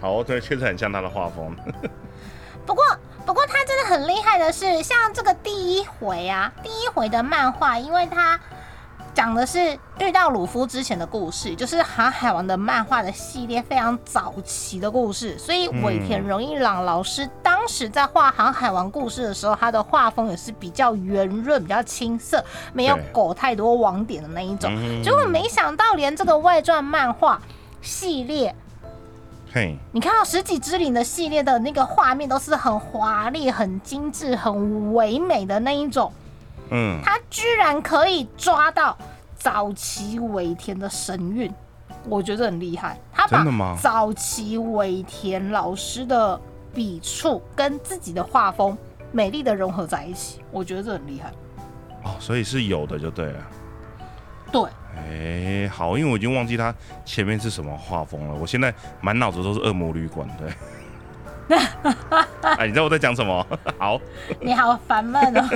[0.00, 1.56] 好，对，确实很像他的画风。
[2.64, 2.84] 不过。
[3.26, 8.38] 不过他真的很厉害的是，像这个第一回啊，第一回的漫画，因为他
[9.12, 24.70] 讲的是遇到鲁夫之前的故事，就是《航海王》的漫画的系列非常早期的故事，所以尾田荣一郎老师当时在画《航海王》故事的时候，他的画风也是比较圆润、比较青涩，没有狗太多网点的那一种。
[25.02, 27.42] 结果没想到，连这个外传漫画
[27.82, 28.54] 系列。
[29.92, 36.12] 你看到十几之灵的系列的那个画面都是很华丽、很精致、很唯美的那一种，
[36.70, 38.96] 嗯，他居然可以抓到
[39.34, 41.52] 早期尾田的神韵，
[42.04, 42.98] 我觉得很厉害。
[43.12, 46.38] 他把早期尾田老师的
[46.74, 48.76] 笔触跟自己的画风
[49.10, 51.32] 美丽的融合在一起，我觉得这很厉害。
[52.04, 53.46] 哦，所以是有的就对了。
[54.52, 54.62] 对。
[54.96, 58.34] 哎，好，因为我已经忘记它前面是什么画风了。
[58.34, 60.52] 我现在满脑子都是恶魔旅馆，对。
[62.42, 63.46] 哎，你知道我在讲什么？
[63.78, 64.00] 好，
[64.40, 65.48] 你好烦闷哦。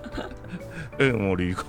[1.00, 1.64] 恶魔旅馆，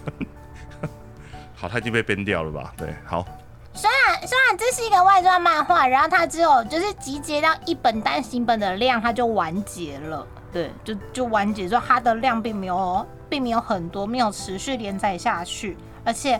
[1.56, 2.74] 好，它已经被编掉了吧？
[2.76, 3.26] 对，好。
[3.74, 10.28] 虽然虽然这是一个外传漫画，然后它只有就是集结到一本单行本的量，它就完结了。
[10.52, 16.38] 对，就就完结，说它的量并没有并没有很多，没有持续连载下去，而且。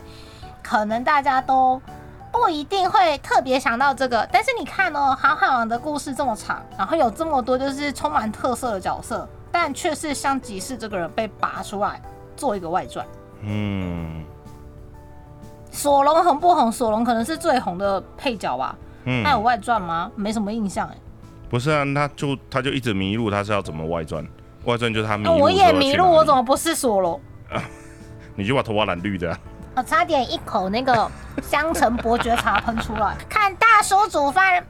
[0.62, 1.80] 可能大家都
[2.30, 12.00] 不一定会特别想到这个，但是你看哦，《航海王》的故事这么长，然后有这么多就是充满特色的角色，但却是像吉士这个人被拔出来
[12.36, 13.06] 做一个外传。
[13.42, 14.24] 嗯，
[15.70, 16.70] 索隆红不红？
[16.70, 18.76] 索隆可能是最红的配角吧。
[19.04, 20.10] 嗯，他有外传吗？
[20.14, 20.96] 没什么印象哎。
[21.50, 24.26] 不是啊，他就他就一直迷路，他是要怎么外传？
[24.64, 25.38] 外传就是他迷路。
[25.38, 27.20] 我也迷路，我怎么不是索隆？
[28.36, 29.36] 你就把头发染绿的。
[29.74, 31.10] 我差点一口那个
[31.42, 33.16] 香橙伯爵茶喷出来。
[33.28, 34.64] 看大叔煮饭，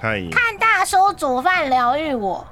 [0.00, 2.46] 看大叔煮饭疗愈我。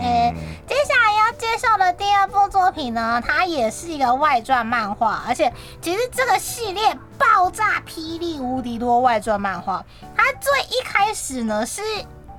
[0.00, 0.34] 嗯，
[0.66, 9.84] 接下来要介绍的第二部作品呢，它也是一个外传漫画，而且其实这个系列爆炸霹雳无敌多外传漫画。
[10.14, 11.82] 它最一开始呢是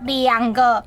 [0.02, 0.82] 两个，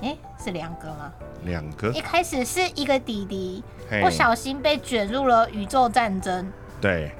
[0.00, 1.12] 哎，是两个吗？
[1.42, 6.50] 两个一，开始是一个弟弟嘿不小心被卷入了宇宙战争，
[6.80, 7.10] 对。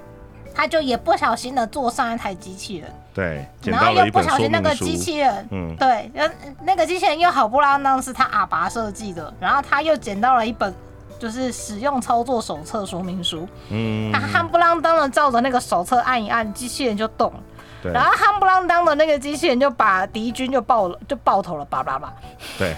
[0.53, 5.49] 他就也不小心的坐上一台机器人，对，然后又不小心那个机器人。
[5.53, 10.75] 嗯，对，然后那个机器人又好不啷当是他阿爸设计的，然后他又捡到了一本
[11.21, 14.13] 就是使用操作手册说明书，嗯。
[14.13, 17.33] 他，夯不啷当的照着那个手册按一按，机器人就动。
[17.33, 17.41] 了，
[17.85, 17.93] 对。
[17.93, 22.13] 然后夯不啷当的那个机器人就把敌军就爆了，就爆头了，叭叭叭，
[22.59, 22.75] 对，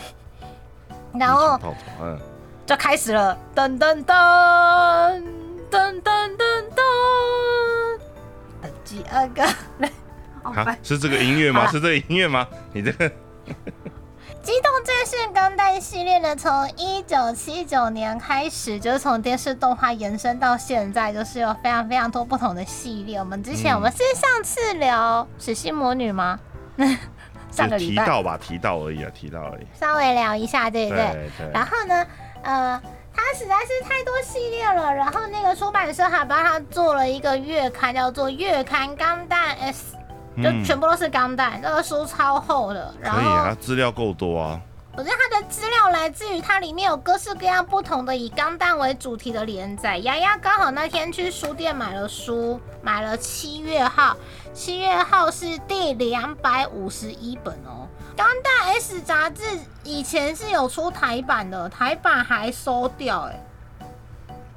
[1.14, 2.20] 然后一起泡头嗯，
[2.72, 5.22] 就开始了，噔噔噔
[5.70, 6.40] 噔噔噔
[6.72, 6.80] 噔，
[8.82, 9.46] 第二个，
[10.42, 11.66] 好好，是这个音乐吗？
[11.70, 12.48] 是这个音乐吗？
[12.72, 13.06] 你这个
[14.42, 23.18] 机动战士钢弹系列呢，从一九七九年开始，就是从电视动画延伸到现在，就是有非常非常多不同的系列。
[23.18, 26.40] 我们之前、嗯我们是上次聊史西魔女吗？
[27.52, 29.66] 上个就礼拜提到吧，提到而已啊，提到而已。
[29.78, 31.04] 稍微聊一下，对不对？
[31.12, 32.06] 对对，然后呢，
[32.42, 32.80] 呃，
[33.14, 39.96] 它实在是太多系列了，然后那个出版社还帮他做了一个月刊，叫做《月刊钢弹 S》，
[40.42, 44.60] 就嗯全部都是钢弹，那个书超厚的，然后可以啊，资料够多啊。
[44.94, 49.96] 可是它的资料来自于它里面有各式各样不同的以钢弹为主题的连载。
[49.96, 54.14] 丫丫刚好那天去书店买了书，买了七月号，
[54.52, 57.88] 七月号是第两百五十一本哦。
[58.16, 59.42] 钢弹 S 杂志
[59.84, 63.28] 以前是有出台版的，台版还收掉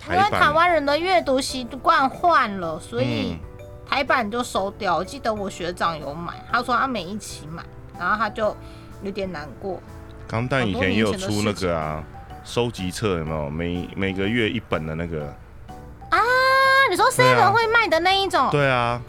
[0.07, 3.39] 哎、因为台湾人的阅读习惯换了，所以嗯
[3.87, 4.97] 台版就收掉。
[4.97, 7.63] 我记得我学长有买，他说他每一期买，
[7.99, 8.55] 然后他就
[9.03, 9.79] 有点难过。
[10.27, 12.03] 钢弹以前也有出那个啊，
[12.43, 13.49] 收集册有没有？
[13.49, 15.25] 每每个月一本的那个。
[16.09, 16.19] 啊，
[16.89, 18.49] 你说对啊 seven 会卖的那一种？
[18.49, 19.01] 对啊，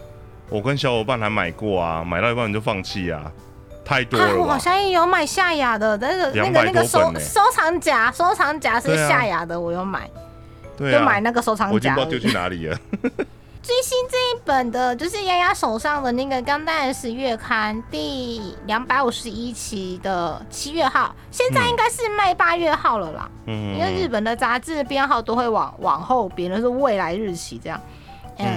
[0.49, 3.31] 我跟小伙伴还买过啊，买到一半你就放弃啊，
[3.87, 4.41] 太多啊，了吧？
[4.41, 10.09] 我好像也有买夏雅的，但是那个那个收收藏夹，收藏夹是夏雅的，我有买，
[10.75, 12.05] 对啊，就买那个收藏我已经夹而已。
[12.05, 12.77] 不知道丢去哪里了。
[13.63, 23.29] 最新这一本的就是丫丫手上的那个《钢弹 S 月刊》第两百五十一期的七月号，现在应该是卖八月号了啦。
[23.45, 27.77] 嗯，因为日本的杂志编号都会往往后编，那是未来日期这样。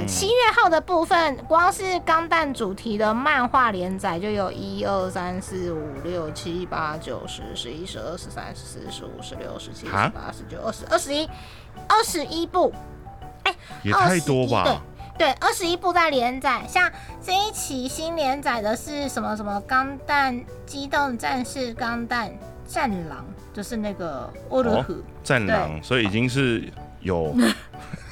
[0.07, 11.29] 七月号的部分，光是钢弹主题的漫画连载就有一二三四五六七八九十十一十二十三十四十五十六十七十啊八十九二十二十一
[11.89, 12.73] 二十一部，
[13.83, 14.83] 也太多吧？
[15.17, 16.63] 对，二十一部在连载。
[16.69, 16.91] 像
[17.23, 22.31] 这一期新连载的是什么什么钢弹机动战士钢弹
[22.67, 24.97] 战狼，就是那个沃鲁虎。
[25.23, 27.35] 战狼，所以已经是有。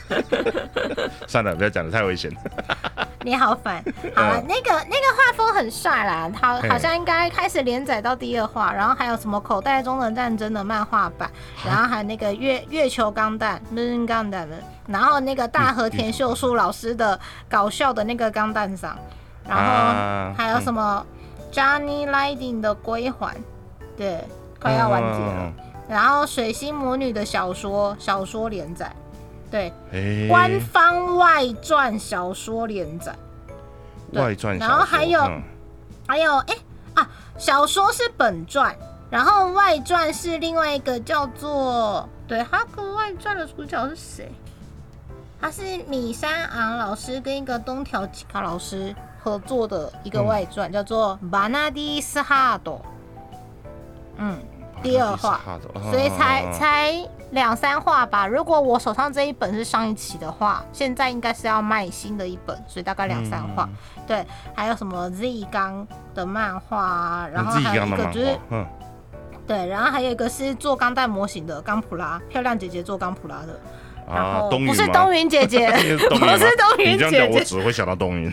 [1.26, 2.30] 算了，不要讲的太危险。
[3.22, 3.82] 你好烦。
[4.14, 11.30] 好了，嗯那个那个画风很帅啦，好好像应该开始连载到第二话，然后还有什么口袋中的战争的漫画版，
[11.66, 17.18] 然后还有那个月月球钢弹 Moon 钢弹的，然后那个大和田秀树老师的
[17.48, 18.96] 搞笑的那个钢弹上，
[19.46, 21.04] 然后啊还有什么
[21.52, 23.36] Johnny Lightning 的归还，
[23.96, 24.24] 对，
[24.60, 25.52] 快要完结了。
[25.88, 28.94] 然后水星魔女的小说小说连载，
[29.50, 33.14] 对，哎，官方外传小说连载。
[34.12, 35.42] 对外传，然后还有嗯
[36.06, 36.54] 还有，哎、
[36.94, 38.74] 啊，小说是本传，
[39.10, 44.32] 然后外传是另外一个叫做，对，哈克外传的主角是谁？
[45.40, 52.76] 他是米山昂老师跟一个东条吉卡老师合作的一个外传，叫做《巴纳迪斯哈多》。
[54.16, 54.36] 嗯，
[54.82, 55.40] 第二话
[55.74, 58.26] 嗯所以才才两三话吧。
[58.26, 63.68] 如果我手上这一本是上一期的话，现在应该是要卖新的一本，所以大概两三话。
[64.06, 68.66] 对，还有什么 Z 刚的漫画啊，然后还有一个就是，嗯，
[69.46, 73.60] 对，然后还有一个是做钢弹模型的钢普拉，漂亮姐姐做钢普拉的，
[74.08, 75.68] 然啊，后冬云不是冬云姐姐，
[76.08, 77.38] 不是冬云你这样讲，姐姐。
[77.38, 78.32] 我只会想到冬云。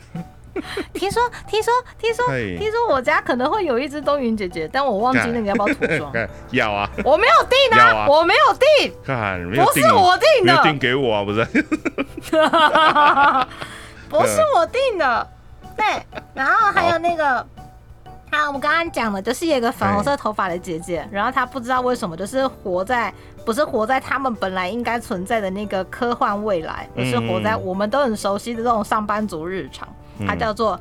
[0.93, 2.25] 听说听说听说
[2.57, 6.11] 听说我家可能会有一只冬云姐姐，但我忘记那个要不要涂装。
[6.51, 8.39] 要啊，我没有订要啊我没有
[8.79, 11.43] 订，看没有不是我订的订给我啊，不是？
[14.09, 15.27] 不是我订的。
[15.75, 15.85] 对，
[16.33, 17.45] 然后还有那个，
[18.35, 23.13] 还有我们刚刚讲的，就是有一个粉红色头发的姐姐，然后她不知道为什么，就是活在
[23.45, 29.87] 不是活在他们本来应该存在的那个科幻未来，而是活在我们都很熟悉的这种上班族日常。
[30.27, 30.79] 它叫做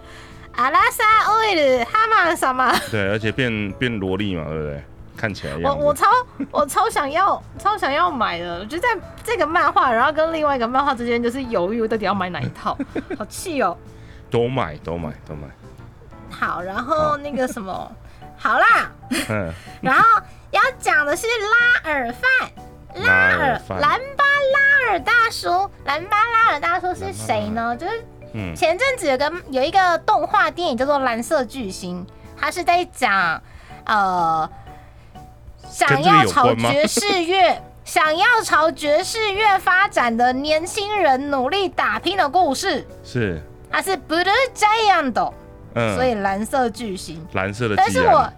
[0.57, 2.73] 阿拉萨欧伊哈曼什么。
[2.91, 4.83] 对，而且变变萝莉嘛，对不对？
[5.17, 6.07] 看起来我我超
[6.51, 8.89] 我超想要超想要买的，我就在
[9.23, 12.77] 这个漫画，然后跟另外一个漫画之间就是犹豫，我到底要买哪一套，
[13.17, 13.77] 好气哦。
[14.29, 15.47] 都买都买都买，
[16.39, 17.91] 好，然后那个什么，
[18.37, 18.91] 好啦，
[19.29, 20.03] 嗯， 然后
[20.51, 21.27] 要讲的是
[21.85, 25.49] 拉尔范，拉尔兰巴拉尔大叔。
[25.85, 27.77] 兰巴拉尔大叔是谁呢？
[27.77, 32.05] 就是嗯，前阵子有个有一个动画电影叫做《蓝色巨星》，
[32.41, 33.41] 他是在讲
[33.87, 34.49] 呃
[35.69, 37.63] 想要朝爵士乐。
[37.85, 43.39] 想要朝爵士乐发展的年轻人努力打拼的故事，是，
[43.71, 44.25] 他是 Blue
[44.55, 45.33] Giant，、
[45.75, 47.25] 嗯，所以蓝色巨星。
[47.33, 48.29] 蓝色的但是我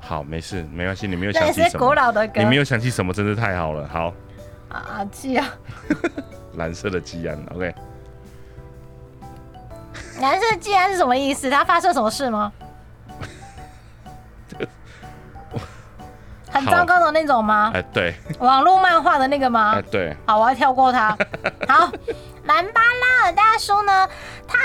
[0.00, 3.86] 好，没事，没关系，你没有想起什么，老的歌你没有想起什么，真是太好了。
[3.88, 4.12] 好，
[4.68, 5.46] 啊，气啊！
[6.56, 7.74] 蓝色的基安，OK，
[10.20, 11.48] 蓝色基安是什么意思？
[11.48, 12.52] 它发生什么事吗？
[16.50, 17.70] 很糟糕的那种吗？
[17.74, 19.82] 哎，对，网络漫画的那个吗哎，？
[19.90, 21.16] 对，好，我要跳过它。
[21.68, 21.90] 好，
[22.48, 24.08] 兰巴拉尔大叔呢，
[24.46, 24.58] 他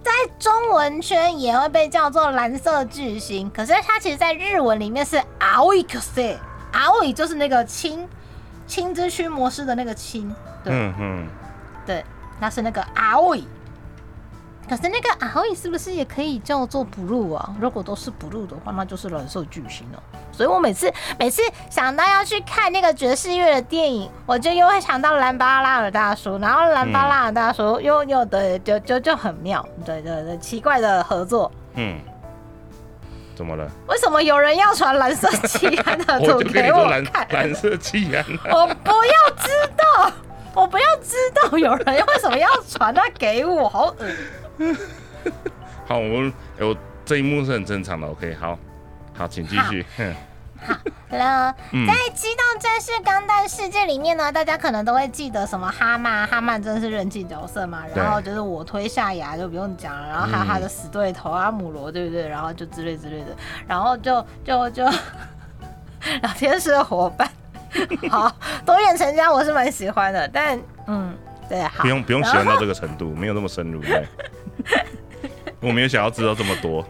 [0.00, 6.38] 在中文圈也会被叫做蓝色巨星，可是他其实在日文里面是阿伊克塞，
[6.70, 8.08] 阿伊就是那个青
[8.68, 10.32] 青之驱魔师的那个青，
[10.62, 11.28] 对、嗯嗯，
[11.84, 12.04] 对，
[12.38, 13.44] 那是那个阿伊。
[14.68, 17.52] 可是那个阿伊是不是也可以叫做 blue 啊？
[17.60, 20.02] 如果都是 blue 的话，那就是蓝色巨星了。
[20.32, 31.52] 所以我每次每次想到要去看那个爵士乐的电影，我就又会想到兰巴拉尔大叔，然后兰巴拉尔大叔又又对，就就就很妙，对对对，奇怪的合作。
[31.74, 31.98] 嗯，
[33.34, 33.68] 怎么了？
[33.88, 37.26] 为什么有人要传蓝色气 安的图给我蓝看？
[37.30, 40.12] 蓝色气安啊， 我不要知道，
[40.54, 43.94] 我不要知道有人为什么要传它给我，好
[44.58, 44.74] 恶
[45.86, 48.58] 好，我们哎我这一幕是很正常的，OK，好，
[49.14, 49.84] 好，请继续，
[51.08, 51.54] 好了。
[51.72, 57.82] 嗯在《机动战士钢弹世界》里面呢，大家可能都会记得什么哈曼，哈曼真的是人气角色嘛。
[57.94, 62.26] 然后就是我推下牙就不用讲了，然后还有他的死对头阿姆罗，对不对？
[62.26, 63.36] 然后就之类之类的，
[63.66, 67.28] 然后就就就老天使的伙伴，
[68.10, 68.34] 好
[68.64, 71.14] 多元成家，我是蛮喜欢的，但嗯，
[71.48, 74.06] 对，好，不用不用喜欢到这个程度，没有那么深入，对。
[75.60, 76.84] 我没有想要知道这么多，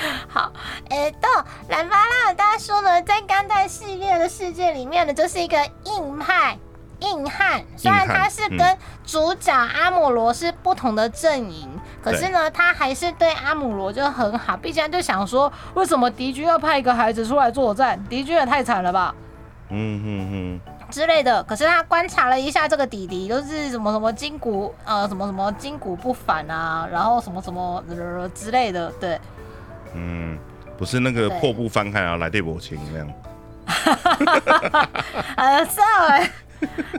[0.28, 0.52] 好，
[0.88, 1.28] 诶，到
[1.68, 6.56] 兰巴拉尔大叔呢，在钢弹系列的世界里面呢，就是一个硬派
[7.00, 7.62] 硬汉。
[7.76, 11.68] 虽然他是跟主角阿姆罗是不同的阵营，
[12.02, 14.56] 可是呢，他还是对阿姆罗就很好。
[14.56, 18.02] 毕竟他就想说，为什么敌军要派一个孩子出来作战？
[18.08, 19.14] 敌军也太惨了吧。
[19.72, 29.20] 嗯嗯嗯，之类的，可是他观察了一下这个弟弟，就是什么什么筋骨呃什么什么筋骨不反啊，然后什么什么、呃、之类的，对，
[29.94, 30.38] 嗯，
[30.78, 33.12] 不是那个破布翻开然后来对薄情那样，
[35.36, 36.30] 呃，是哎，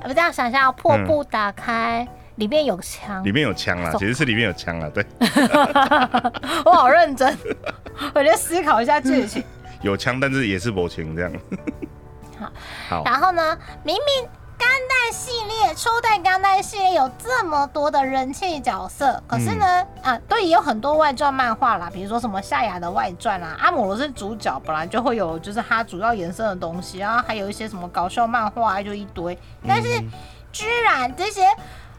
[0.04, 3.24] 我这样想一下，破布打开，里面有枪。
[3.24, 5.06] 里，面有枪啦，其实是里面有枪啦，对，
[6.66, 7.38] 我好认真，
[8.14, 9.44] 我就思考一下剧情。
[9.82, 11.32] 有枪，但是也是薄情这样。
[12.40, 12.52] 好，
[12.90, 14.30] 好，然后呢，明明
[14.62, 29.36] 钢弹系列初代钢弹系列有这么多的人气角色，可是呢，啊，都也有很多外传漫画啦，比如说什么夏亚的外传啊，阿姆罗是主角，本来就会有就是他主要延伸的东西，然后还有一些什么搞笑漫画就一堆，
[29.68, 30.00] 但是
[30.52, 31.48] 居然这些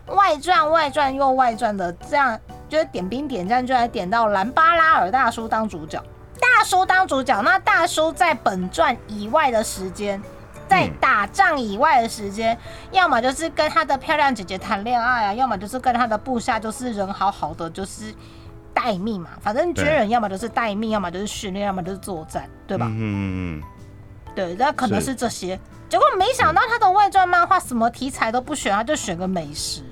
[0.07, 2.39] 外传、外传又外传的，这样
[2.69, 6.01] 就是点兵点将，就来点到兰巴拉尔大叔当主角。
[6.41, 10.23] 大叔当主角，那大叔在本传以外的时间，
[10.73, 12.59] 在打仗以外的时间，
[12.93, 18.15] 要么就是跟他的漂亮姐姐谈恋爱啊，要么就是跟他的部下就是人好好的，就是
[18.73, 19.29] 待命嘛。
[19.43, 22.87] 反正军人要么就是待命，要么就是训练，要么就是作战，对吧？
[22.89, 23.63] 嗯嗯嗯
[24.35, 25.61] 对，那可能是是这些。
[25.91, 29.85] 结果没想到他的外传漫画什么题材都不选，他就选个美食，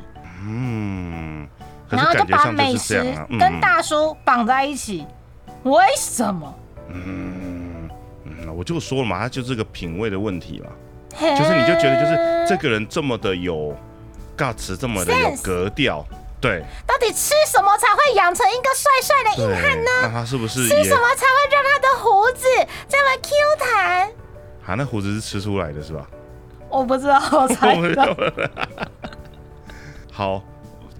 [0.43, 1.47] 嗯，
[1.91, 5.07] 然后就把美食跟大叔绑在一起。
[5.65, 6.55] 为什么？
[6.89, 7.60] 嗯
[8.51, 10.71] 嗯，我就说了嘛，他就是个品味的问题嘛，
[11.19, 13.75] 就就是你就觉得就是这个人这么的有
[14.37, 16.05] guts，这么的有格调，
[16.41, 22.47] 对到底吃什么才会养成一个帅帅的硬汉呢，那他是不是吃什么才会让他的胡子
[22.89, 24.11] 这么 Q 弹？
[24.67, 24.75] 啊？
[24.77, 26.07] 那胡子是吃出来的是吧？
[26.69, 28.51] 我不知道，我猜我的。
[30.13, 30.41] 好，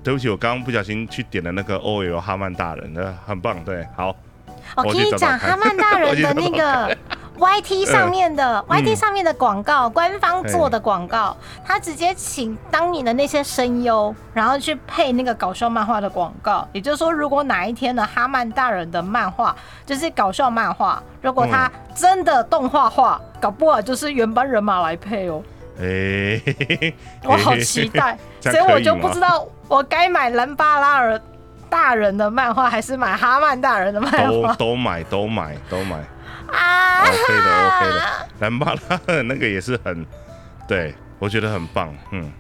[0.03, 4.17] 对不起，我刚刚不小心去点了那个 OL 哈曼大人，的，很棒，对，好，
[4.77, 6.97] 我跟你讲，哈曼大人的那个
[7.41, 8.79] YT 上面的、嗯。
[8.79, 11.35] YT 上面的广告，官方做的广告，
[11.65, 16.69] 他直接请当年的那些声优，然后去配那个搞笑漫画的广告。
[16.73, 25.43] 也就是说，如果哪一天的哈曼大人的漫画就是搞笑漫画，如果他真的动画化，搞不好就是原班人马来配哦。
[25.81, 26.39] 哎、
[27.25, 31.19] 我好期待， 这所以我就不知道我该买兰巴拉尔
[31.71, 36.05] 大人的漫画，还是买哈曼大人的漫都画都买都买都买
[36.53, 38.29] 啊，OK 的 OK 的。
[38.41, 40.07] 蓝巴拉的那个也是很，
[40.67, 42.33] 对我觉得很棒，嗯。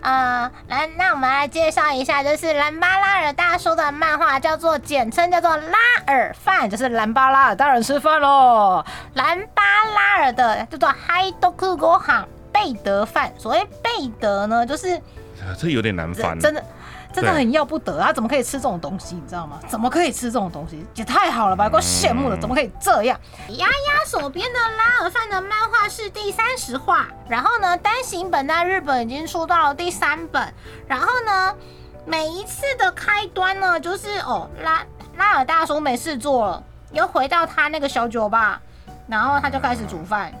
[0.00, 8.84] 呃，来，那我们来介绍一下，就是兰巴拉尔大叔的漫画，叫做简称叫做拉尔饭，就是兰巴拉尔大人吃饭喽。
[9.14, 9.62] 兰巴
[9.94, 14.94] 拉尔的叫做嗨多库国行贝德饭，所谓贝德呢，就是
[15.40, 16.64] 呃这有点难翻，真的。
[17.20, 18.12] 真的很要不得啊！
[18.12, 19.16] 怎么可以吃这种东西？
[19.16, 19.58] 你知道吗？
[19.68, 20.86] 怎么可以吃这种东西？
[20.94, 21.68] 也太好了吧！
[21.68, 23.18] 够羡慕了，怎么可以这样？
[23.48, 30.54] 丫丫手边的拉尔饭的漫画是第三十话，然后呢，单行本在日本已经出到了第三本，
[30.86, 31.54] 然后呢，
[32.06, 34.84] 每一次的开端呢，就是哦，拉
[35.16, 36.62] 拉尔大叔没事做了，
[36.92, 38.60] 又回到他那个小酒吧，
[39.08, 40.32] 然后他就开始煮饭。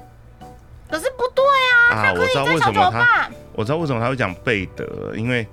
[0.90, 3.28] 可是不对啊，啊他可以在小酒吧。
[3.52, 5.46] 我知道为什么他会讲贝德，因为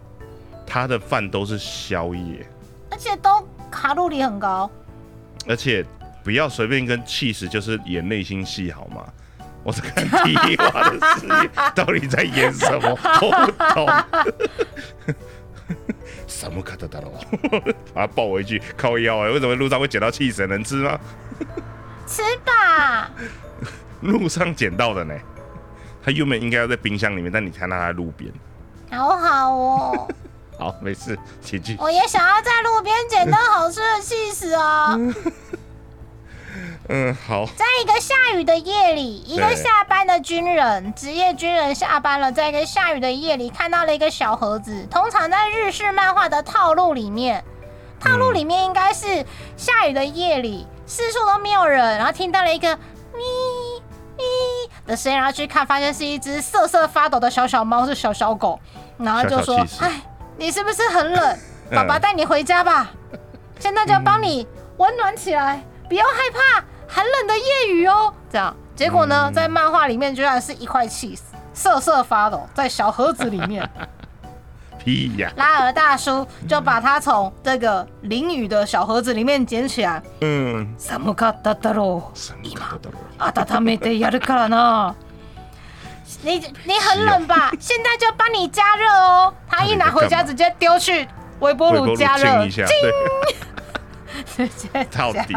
[0.65, 2.45] 他的饭都是宵夜，
[2.91, 4.69] 而且都卡路里很高。
[5.47, 5.85] 而且
[6.23, 9.05] 不要随便跟气死就是演内心戏好吗？
[9.63, 12.89] 我是看第一话的事业，到底在演什么？
[13.21, 13.87] 我不懂。
[16.27, 17.11] 什么卡特达罗？
[17.93, 20.47] 把他抱回去靠腰哎、为什么路上会捡到气神？
[20.47, 20.99] 能吃吗？
[22.05, 23.09] 吃吧，
[24.01, 25.15] 路上捡到的呢？
[26.03, 28.31] 他原本应该要在冰箱里面，但你看到他在路边。
[28.91, 30.07] 好好哦。
[30.57, 31.77] 好，没事，请继续。
[31.81, 34.97] 我也想要在路边捡到好吃的气死哦。
[36.87, 44.87] 嗯，好，在一个下雨的夜里，一个下班的军人，职业军人下班了，在一个下雨的夜里看到了一个小盒子。
[44.89, 47.43] 通常在日式漫画的套路里面，
[47.99, 49.25] 套路里面应该是
[49.57, 53.21] 下雨的夜里，四处都没有人，然后听到了一个咪
[54.15, 54.23] 咪
[54.85, 58.59] 的声音，然后去看，发现是一只瑟瑟发抖的小小猫，是小小狗，
[58.97, 60.01] 然后就说小小气：“死哎，
[60.36, 61.38] 你是不是很冷？
[61.70, 62.90] 嗯爸爸带你回家吧。
[63.60, 64.46] 现在就要帮你
[64.78, 68.12] 温暖起来，不要害怕寒冷的夜雨哦。
[68.30, 71.20] 这样，结果呢，嗯在漫画里面居然是一块 cheese，
[71.54, 73.68] 瑟瑟发抖，在小盒子里面。
[74.82, 80.02] 屁呀、拉尔大叔就把它从这个淋雨的小盒子里面捡起来。
[80.22, 82.02] 嗯， 寒かっただろう。
[82.14, 83.60] 什么卡特达罗？
[83.60, 84.94] 温めてやるからな。
[86.25, 87.51] 你你很冷吧？
[87.59, 89.33] 现在就帮你加热哦。
[89.47, 91.07] 他一拿回家，直接丢去
[91.39, 92.65] 微波炉炉加热清一，下，
[94.35, 95.35] 对， 直接到底，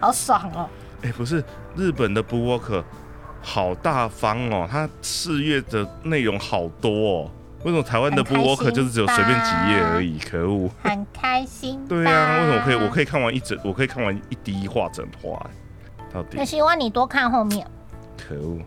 [0.00, 0.68] 好爽哦！
[1.02, 1.42] 哎、不是
[1.76, 2.82] 日本的 b o o k
[3.40, 7.30] 好大方哦，它四月的内容好多哦。
[7.64, 10.18] 为什么台湾的 b o o k 就是只有随便几页而已？
[10.18, 10.68] 可恶！
[10.82, 11.80] 很开心。
[11.88, 12.74] 对啊，为什么可以？
[12.74, 15.38] 我可以看完一整，我可以看完一第一话整画，
[16.12, 17.66] 到底那希望你多看后面。
[18.16, 18.58] 可恶，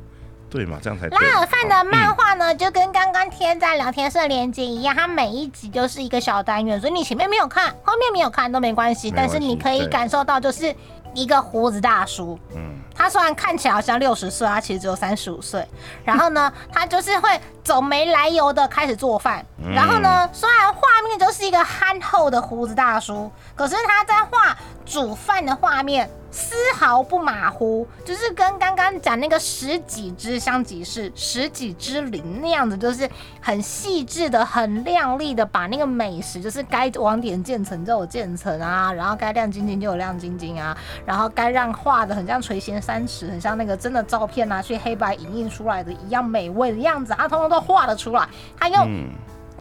[0.51, 0.77] 对嘛？
[0.83, 10.75] 这样才对拉尔范的漫好画呢，就跟刚刚贴在聊天室连接一样，它每一集就是一个小单元，所以你前面没有看，后面没有看都没关系，但是你可以感受到就是
[11.13, 15.65] 一个胡子大叔，嗯嗯，他虽然看起来好像六十岁，他其实只有三十五岁。
[16.03, 17.29] 然后呢，他就是会
[17.63, 19.45] 走没来由的开始做饭。
[19.63, 33.07] 嗯然后呢，虽然画面就是一个憨厚的胡子大叔，可是他在画煮饭的画面丝毫不马虎，就是跟刚刚讲那个十几只相吉是、十几只灵那样子，就是
[33.41, 40.75] 很细致的、很亮丽的把那个美食，就是该网点渐层就有渐层啊，然后该亮晶晶就有亮晶晶啊，
[41.05, 48.27] 然后该让画的很像垂涎三尺，很像那个真的照片拿去黑白影印出来的一样美味的样子，他通通都画了出来。
[48.57, 48.87] 他用，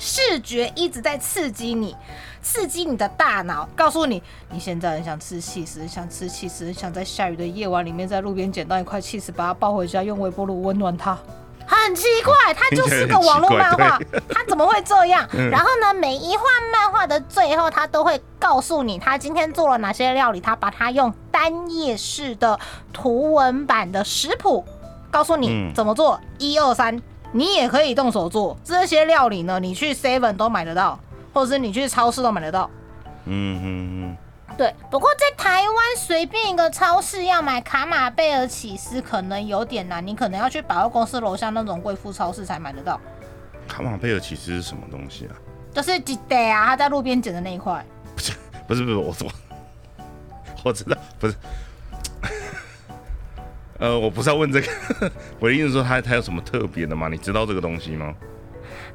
[0.01, 1.95] 视觉一直在刺激你，
[2.43, 11.17] 刺激你的大脑，告诉你你现在很想吃气死，很想吃气死，很想在下雨的夜晚里面在路边捡到一块气死，把它抱回家，用微波炉温暖它。
[11.67, 13.99] 很奇怪，它就是个网络漫画
[14.29, 15.27] 它怎么会这样？
[15.33, 16.43] 嗯然后呢，每一画
[16.73, 22.59] 漫画的最后，它都会告诉你他今天做了哪些料理，他把它用单页式的
[22.93, 24.65] 图文版的食谱
[25.11, 27.01] 告诉你嗯怎么做，一二三，
[27.33, 29.61] 你也可以动手做这些料理呢。
[29.61, 30.99] 你去 Seven 都买得到，
[31.33, 32.71] 或者是你去超市都买得到。
[33.27, 34.17] 嗯嗯嗯
[34.57, 43.01] 对，不过在台湾随便一个超市要买卡马贝尔起司可能有点难，你可能要去百货公司楼下那种贵妇超市才买得到。
[43.53, 45.33] 嗯，卡马贝尔起司是什么东西啊？
[45.73, 47.83] 就是吉 day 啊，他在路边捡的那一块。
[48.15, 48.33] 不是
[48.67, 49.15] 不是，我我
[50.65, 51.35] 我知道，不是。
[53.81, 54.69] 呃，我不是要问这个，
[55.41, 57.09] 我的意思是说它它有什么特别的吗？
[57.09, 58.15] 你知道这个东西吗？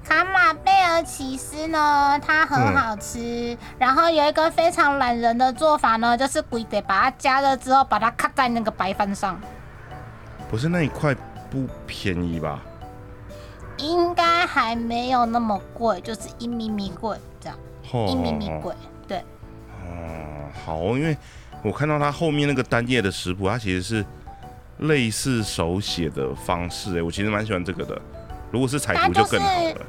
[0.04, 9.42] 卡马贝尔起司呢，它很好吃，然后有一个非常懒人的做法呢，就是鬼得把它加热之后，把它卡在那个白饭上，
[10.52, 11.16] 不是那一块
[11.50, 12.62] 不便宜吧？
[13.78, 17.58] 应该还没有那么贵，就是一米米贵这样，
[17.92, 18.74] 哦一米米贵。
[19.08, 21.18] 对，哦，好，因为
[21.64, 24.06] 我看到它后面那个单页的食谱，它其实是
[24.80, 28.00] 类似手写的方式，哎，我其实蛮喜欢这个的。
[28.52, 29.82] 如果是彩图就更好了。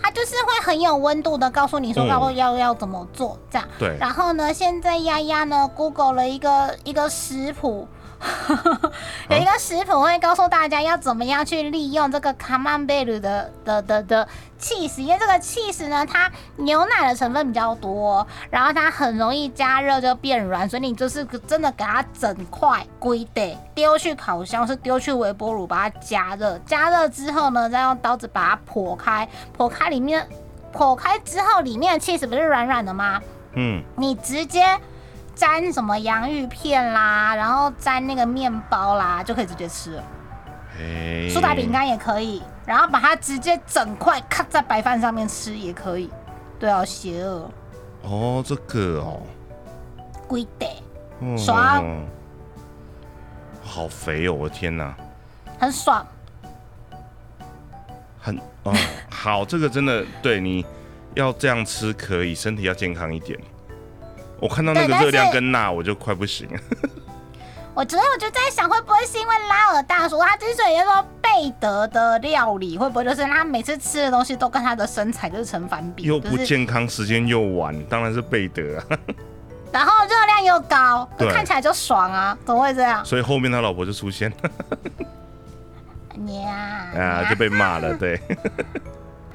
[0.00, 3.66] 它就是会很有温度的告诉你说要要要怎么做这样。
[3.78, 3.96] 对。
[3.98, 7.88] 然后呢，现在丫丫呢，Google 了一个一个食谱。
[9.28, 30.26] 有一个食谱会告诉大家要怎么样去利用这个卡曼贝鲁的的的的 cheese，因为这个 cheese 呢，它牛奶的成分比较多，然后它很容易加热就变软，所以你就是真的给它整块归的丢去烤箱，是丢去微波炉把它加热，加热之后呢，再用刀子把它剖开，剖开里面
[30.72, 33.20] 剖开之后里面的 cheese 不是软软的吗？
[33.54, 34.64] 嗯，你直接。
[35.34, 40.04] 沾什么洋芋片啦，然后沾那个面包啦，就可以直接吃了。
[41.32, 46.10] 苏打饼干也可以，然后把它直接整块卡在白饭上面吃也可以。
[46.58, 47.50] 对啊，邪恶。
[48.02, 49.22] 哦，这个哦。
[50.26, 51.36] 贵的。
[51.36, 51.84] 爽。
[53.62, 54.32] 好肥哦！
[54.32, 54.94] 我的天哪。
[55.58, 56.06] 很爽。
[58.20, 58.74] 很哦，
[59.10, 60.64] 好，这个真的对你
[61.14, 63.38] 要这样吃可以，身体要健康一点。
[64.44, 66.60] 我看到那个热量跟钠，我就快不行了。
[67.72, 78.84] 我昨天我就在想，会不会是因为拉尔大叔他之所以说贝德的料理，会不会就是他每次吃的东西都跟他的身材就是成反比，又不健康，时间又晚，当然是贝德啊。
[79.72, 83.02] 然后热量又高，看起来就爽啊，怎么会这样？
[83.02, 84.30] 所以后面他老婆就出现，
[86.16, 88.20] 娘啊，就被骂了，对。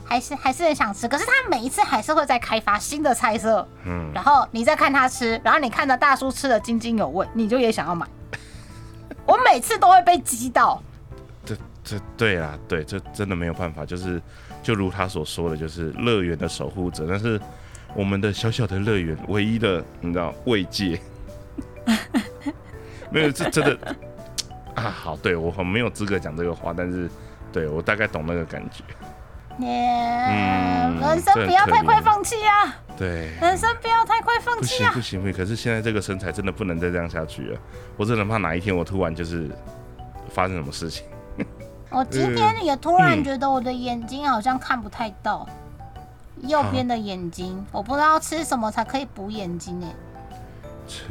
[0.10, 8.08] 还是还是很想吃，可是他每一次还是会再开发新的菜色，嗯，然后你再看他吃，然后你看着大叔吃的津津有味，你就也想要买。
[9.28, 10.82] 我每次都会被激到。
[11.46, 14.20] 这这对啊，对，这真的没有办法，就是
[14.64, 17.40] 就如他所说的，就是乐园的守护者，但是
[17.94, 21.00] 我们的小小的乐园唯一的你知道慰藉，
[23.12, 23.96] 没有这真的
[24.74, 27.08] 啊，好，对我很没有资格讲这个话，但是
[27.54, 28.84] 对我大概懂那个感觉。
[29.62, 32.76] 嗯，人生不要太快放弃啊！
[32.98, 34.92] 对，人生不要太快放弃啊！
[34.94, 37.60] 不行不行，可是现在这个身材真的不能再这样下去了。
[37.98, 39.50] 我真的怕哪一天我突然就是
[40.30, 41.06] 发生什么事情。
[41.92, 45.48] 我今天也突然觉得我的眼睛好像看不太到，
[46.44, 49.94] 右边的眼睛，我不知道吃什么才可以补眼睛哎，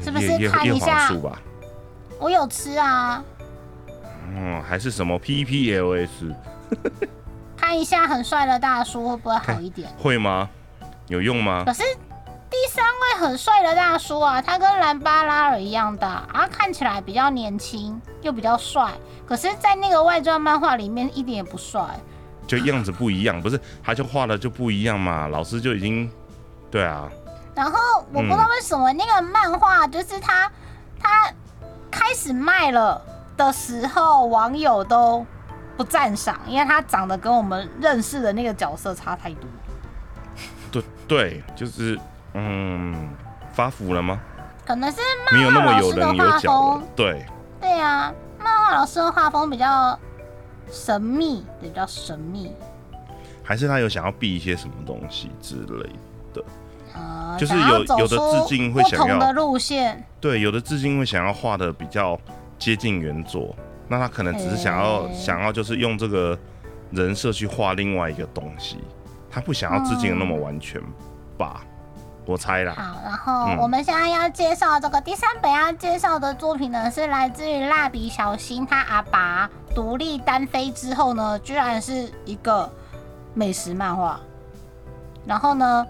[0.03, 1.13] 是不是看一下？
[2.19, 3.23] 我有吃啊。
[4.31, 6.35] 嗯，还是什么 PPLS？
[7.69, 9.87] 看一下很帅的大叔会不会好一点？
[10.03, 10.49] 会吗？
[11.09, 11.65] 有用吗？
[11.67, 11.83] 可是
[12.49, 18.91] 第三位很帅的大叔啊，他跟兰巴拉尔一样大啊，看起来比较年轻又比较帅。
[19.27, 21.83] 可是，在那个外传漫画里面一点也不帅，
[22.47, 23.61] 就样子不一样，不是？
[23.85, 25.29] 他就画的就不一样嘛。
[25.29, 26.11] 老师就已经
[26.71, 27.07] 对啊。
[27.55, 27.79] 然后
[28.15, 30.51] 我不知道为什么那个漫画就是他
[30.99, 31.31] 他
[31.91, 32.99] 开始卖了
[33.37, 35.27] 的时候，网友都。
[35.79, 39.49] 不赞赏，因为他长得跟我们认识的那个角色差太多。
[40.73, 41.97] 对对，就是
[42.35, 43.09] 嗯，
[43.53, 44.21] 发福了吗？
[44.67, 44.99] 可能是
[45.33, 46.83] 漫画老师的画风。
[46.97, 47.25] 对
[47.61, 49.97] 对啊，漫画老师的画风比较
[50.69, 52.53] 神秘，比较神秘。
[53.45, 55.89] 还是他有想要避一些什么东西之类
[56.35, 56.45] 的？
[56.95, 60.05] 呃，就是有有的致敬会想要的路线。
[60.21, 62.19] 对，有的致敬会想要画的比较
[62.59, 63.55] 接近原作。
[63.89, 66.39] 那他可能只是想要想要就是用这个
[66.91, 68.79] 人设去画另外一个东西，
[69.31, 70.81] 他不想要致敬的那么完全
[71.37, 71.63] 吧？
[72.27, 72.75] 我猜啦。
[72.75, 82.71] 好，然后我们现在要介绍这个第三本要介绍的作品呢，是来自于蜡笔小新他阿爸独立单飞之后呢，居然是一个
[83.33, 84.21] 美食漫画。
[85.25, 85.87] 然后呢，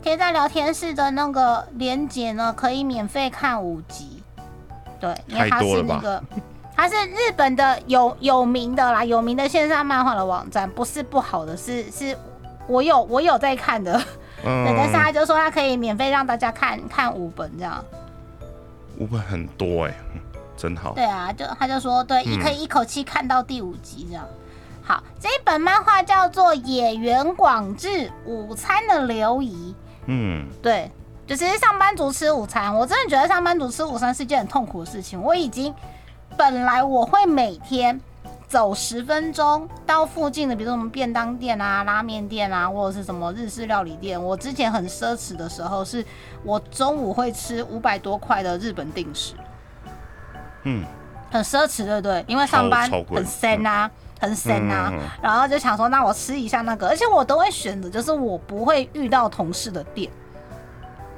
[0.00, 4.22] 贴在聊天室的那个连接呢，可以免费看五集。
[5.00, 6.22] 对，因为它是那个。
[6.76, 12.16] 它是日本的有有名的啦，有名的线上漫画的网站，不是不好的，是是，
[12.66, 13.96] 我有我有在看的，
[14.44, 17.84] 嗯， 但是他就说他可以免费让大家看看五本这样，
[18.98, 19.94] 五本很多哎，
[20.56, 20.92] 真好。
[20.94, 24.26] 对啊，就他就说对，可以一口气看到第五集这样。
[24.82, 29.74] 好，这一本漫画叫做野原广志午餐的流仪，
[30.06, 30.90] 嗯，对，
[31.24, 35.72] 就是上班族吃午餐，我真的觉得上班族吃午餐是件很痛苦的事情，我已经。
[36.36, 38.00] 本来我会每天
[38.48, 44.22] 走十分钟到附近的，比如说什么便当店啊、拉面店啊，或者是什么日式料理店。
[44.22, 46.04] 我之前很奢侈的时候，是
[46.42, 49.34] 我中午会吃五百多块的日本定食。
[50.64, 50.84] 嗯，
[51.30, 52.24] 很奢侈，对不对？
[52.26, 54.92] 因为上班很深啊，很深啊。
[55.22, 60.10] 然后就想说，那我吃一下那个，而且我都会选择就是我不会遇到同事的店。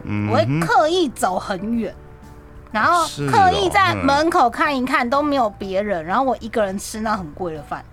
[0.09, 1.93] 嗯我会刻意走很远，
[2.73, 7.85] 然后刻意在嗯门口看一看都没有别人，然后我一个人吃那很贵的饭，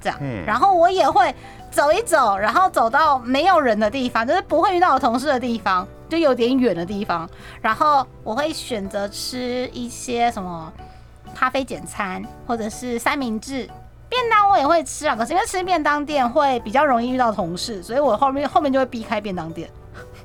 [0.00, 1.34] 这样，嗯然后我也会
[1.70, 7.28] 走一走，然后走到没有人的地方，就是不会遇到我同事的地方，就有点远的地方，
[7.60, 10.72] 然后我会选择吃一些什么
[11.34, 13.68] 咖啡简餐或者是三明治。
[14.10, 19.68] 便当我也会吃啊，可是因为吃便当店会比较容易遇到同事，所以我后面后面就会避开便当店。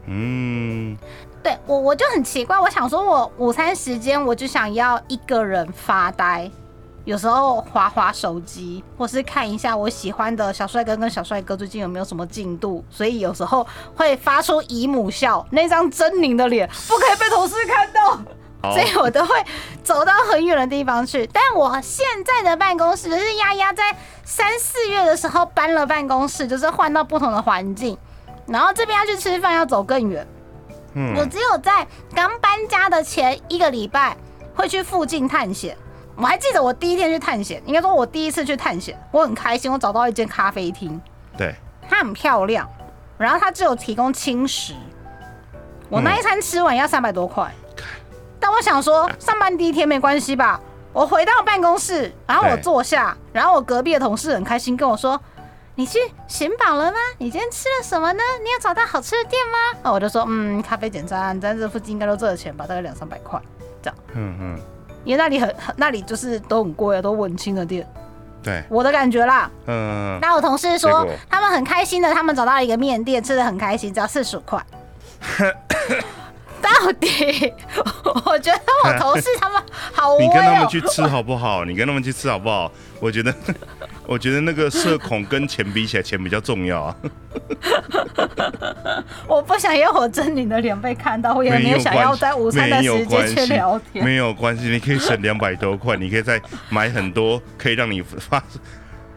[0.05, 0.97] 嗯，
[1.43, 6.49] 对我我就很奇怪，我想说我午餐时间我就想要一个人发呆，
[7.03, 18.17] 有时候划划手机，或是看一下我喜欢的小帅哥跟小帅哥最近有没有什么进度，所以有时候会发出姨母笑，那张狰狞的脸不可以被同事看到。
[18.71, 19.35] 所，以我都会
[19.83, 21.29] 走到很远的地方去。
[21.33, 23.83] 但我现在的办公室，就是丫丫在
[24.23, 27.97] 三四月的时候搬了办公室，就是换到不同的环境，
[28.47, 30.25] 然后这边要去吃饭要走更远。
[30.95, 34.15] 我嗯，只有在刚搬家的前一个礼拜
[34.55, 35.75] 会去附近探险。
[36.15, 41.01] 我还记得我第一天去探险，应该说我第一次去探险，我很开心，我找到一间咖啡厅，
[41.35, 41.55] 对，
[41.89, 42.69] 它很漂亮，
[43.17, 44.75] 然后它只有提供轻食。
[45.89, 47.51] 我那一餐吃完要三百多块，
[48.39, 50.59] 但我想说上班第一天没关系吧。
[50.91, 55.19] 我回到办公室，然后我坐下，然后我隔壁的同事很开心跟我说
[55.75, 55.97] ：“你去
[56.27, 56.97] 寻宝了吗？
[57.17, 58.21] 你今天吃了什么呢？
[58.43, 63.41] 你有找到好吃的店吗？”那我就说：“嗯，咖啡简餐，在这附近应该都这个钱吧，大概两三百块
[63.81, 63.97] 这样。
[64.13, 64.59] 嗯嗯，
[65.03, 67.87] 因为那里很很那里就是都很贵啊，都文青的店，
[68.43, 69.49] 对，我的感觉啦。
[69.65, 74.63] 嗯，那我同事说他们很开心的，他们找到了一个面店，吃的很开心，只要四十块。
[76.83, 77.53] 到底，
[78.25, 79.61] 我觉得我同事他们
[79.93, 81.63] 好威你跟他们哦、去吃好不好？
[81.63, 82.69] 你跟他们去吃好不好？
[82.99, 83.33] 我觉得，
[84.05, 86.95] 我觉得那个社恐跟钱比起来，钱比较重要啊。
[89.27, 94.03] 我不想要我狰狞的脸被看到，我也没有想要在午餐的时间去聊天。
[94.03, 98.43] 没有关系，你可以省两百多块，你可以再买很多可以让你发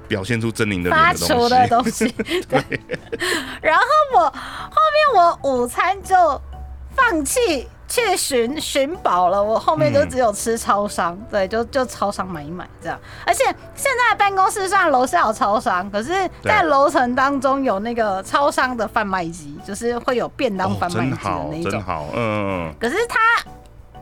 [0.09, 1.67] 表现出狰狞的发愁的。
[1.69, 2.09] 东西。
[2.49, 2.63] 对。
[3.61, 3.83] 然后
[4.15, 6.15] 我后面我午餐就
[6.97, 12.99] 放弃去寻寻宝了，我后面就嗯只有吃超商，对，就就超商买一买这样。
[13.25, 13.45] 而且
[13.75, 21.73] 现在办公室虽然楼下有超商，可是在楼层当中有那个超商的贩卖机，就是会有便当哦，贩卖机的那，一种。
[21.73, 23.19] 真好，嗯，可是它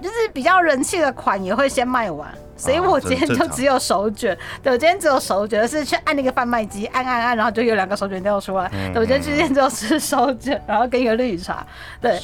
[0.00, 4.36] 就是比较人气的款也会先卖完，所以哦我今天就只有手卷。
[4.62, 8.70] 对，我今天只有手卷，是去按那个贩卖机，按按按，然后就有两个手卷掉出来。
[8.74, 11.66] 嗯对，我今天今天只有吃手卷，然后跟一个绿茶。
[12.00, 12.20] 对，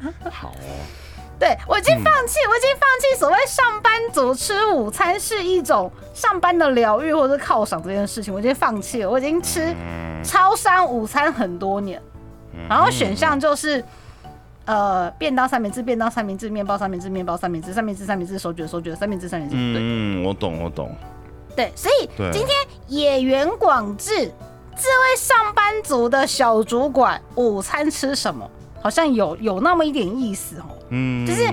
[0.30, 0.70] 好哦，
[1.38, 9.10] 对我已经放弃，我已经放弃所谓上班族吃午餐是一种上班的疗愈或者是犒赏这件事情，我已经放弃了。
[9.10, 12.00] 我已经吃嗯，超商午餐很多年，
[12.68, 13.84] 然后选项就是。
[14.68, 19.54] 呃，便当三明治，便当三明治，面包三明治，面包三明治，三明治三明治，手卷手卷，三明治三明治。
[19.54, 20.92] 对嗯，我懂，我懂，
[21.54, 22.48] 对，所以今天
[22.88, 28.50] 野原广志这位上班族的小主管，午餐吃什么？
[28.86, 30.64] 好像有有那么一点意思哦。
[30.90, 31.44] 嗯，就是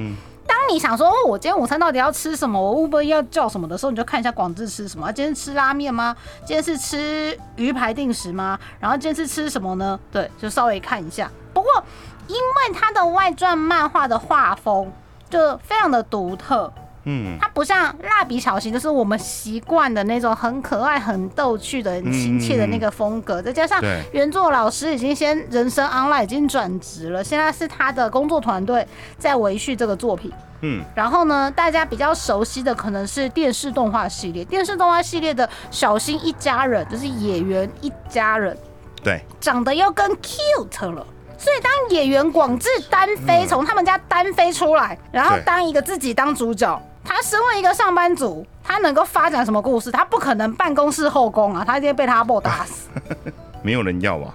[0.46, 2.62] 当你想说，哦我今天午餐到底要吃什么？
[2.62, 5.08] 我 Uber 要叫什么的时候，你就看一下广志吃什么。
[5.08, 6.16] 啊今天吃拉面吗？
[6.46, 8.60] 今天是吃鱼排定时吗？
[8.80, 10.00] 然后今天是吃什么呢？
[10.12, 11.28] 对，就稍微看一下。
[11.56, 11.84] 不过，
[12.28, 14.92] 因为它的外传漫画的画风
[15.28, 16.72] 就非常的独特，
[17.06, 23.42] 嗯，它不像蜡笔小新，就是我们习惯的那种很可爱、很逗趣的、很亲切的那个风格。
[23.42, 23.82] 再加上
[24.12, 28.88] 原作老师已经先人生 online 已经转职了，现在是他的工作团队
[29.18, 30.32] 在维续这个作品。
[30.62, 38.58] 嗯，然后呢，大家比较熟悉的可能是电视动画系列，电视动画系列的小新一家人就是野原一家人，
[39.04, 41.06] 对，长得又更 cute 了。
[41.38, 49.92] 所以当演员广志单飞从他们家单飞出来，然后当一个自己当主角，他身为一个上班族，他能够发展什么故事？
[49.92, 52.90] 他不可能办公室后宫啊，他一定会被他阿伯打死。
[53.62, 54.34] 没有人要吧？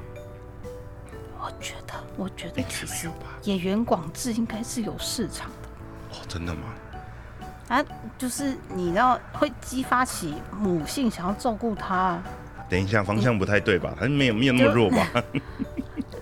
[1.41, 3.27] 我觉得，我觉得其实没有吧？
[3.45, 5.69] 演员广志应该是有市场的。
[6.19, 6.61] 哦，真的吗？
[7.69, 7.85] 啊，
[8.17, 12.19] 就是你知道会激发起母性想要照顾他，
[12.69, 13.95] 等一下，方向不太对吧？
[13.99, 15.07] 他没有没有那么弱吧？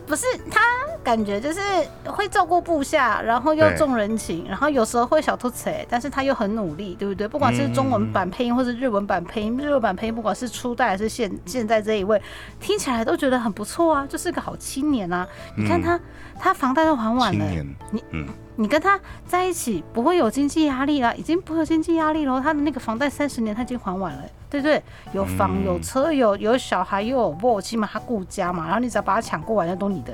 [0.06, 0.60] 不是他
[1.02, 1.60] 感觉就是
[2.06, 7.26] 会照顾部下，然后又重人情，然后有时候会小偷贼，但是他又很努力，对不对？
[7.26, 12.20] 不管是中文版配音或是日文版配音，日文版配音不管是初代还是现现在这一位，
[12.60, 15.26] 听起来都觉得很不错啊，就是个好青年啊。
[15.56, 16.00] 你看他，
[16.38, 17.44] 他房贷都还完了、
[17.90, 18.26] 你嗯，
[18.56, 22.40] 你跟他在一起不会有经济压力啦，已经不会有经济压力了。
[22.40, 24.22] 他的那个房贷三十年他已经还完了，
[24.60, 24.82] 对不对？
[25.12, 28.64] 有房嗯有车有有小孩又有窝，起码他顾家嘛。
[28.64, 30.12] 然后你只要把他抢过来，那都你的。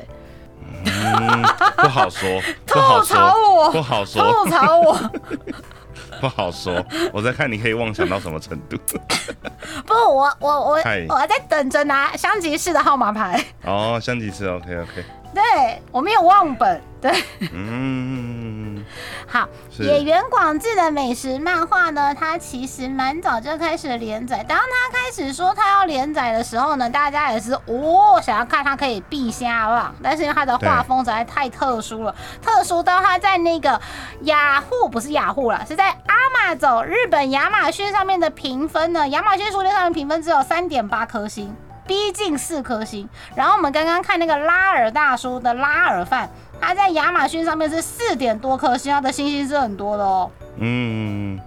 [0.84, 1.42] 嗯，
[1.76, 5.10] 不好说， 不吐好槽说，我，不好说，吐槽我。
[6.20, 6.84] 不好说。
[7.12, 8.76] 我在看你可以妄想到什么程度。
[9.86, 13.44] 不，我我我嗨我在等着拿香吉士的号码牌。
[13.64, 15.04] 哦，香吉士，OK OK，
[15.34, 16.80] 对我没有忘本。
[17.00, 17.10] 对，
[17.52, 18.84] 嗯，
[19.26, 19.48] 好，
[19.80, 24.44] 野原广志的美食漫画呢，它其实蛮早就开始连载。
[24.44, 33.80] 当他开始说他要连载的时候呢，大家也是哦，想要看他可以避下望，但是因为他的画风实在太特殊了，特殊到他在那个
[34.20, 41.52] 雅虎不是雅虎了，是在阿玛走日本亚马逊上面的评分呢，亚马逊书店上面评分只有三点八颗星。
[41.86, 46.30] 逼近四颗星，然后我们刚刚看那个拉尔大叔的拉尔饭，
[46.60, 50.30] 他在亚马逊上面是四点多颗星，他的星星是很多的哦。
[50.56, 51.40] 嗯，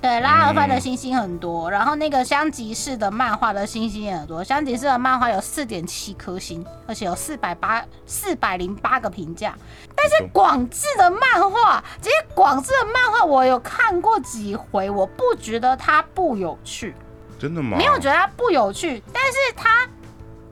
[0.00, 4.42] 对，拉尔饭的星星很多，然后那个香吉士的漫画的星星也很多。
[4.42, 9.54] 香吉士的漫画有四点七颗星，而且有四百八四百零八个评价。
[9.94, 16.94] 但是广志的漫画，其实广志的漫画我有看过几回，我不觉得它不有趣。
[17.38, 17.76] 真的吗？
[17.78, 19.88] 没有觉得它不有趣，但是它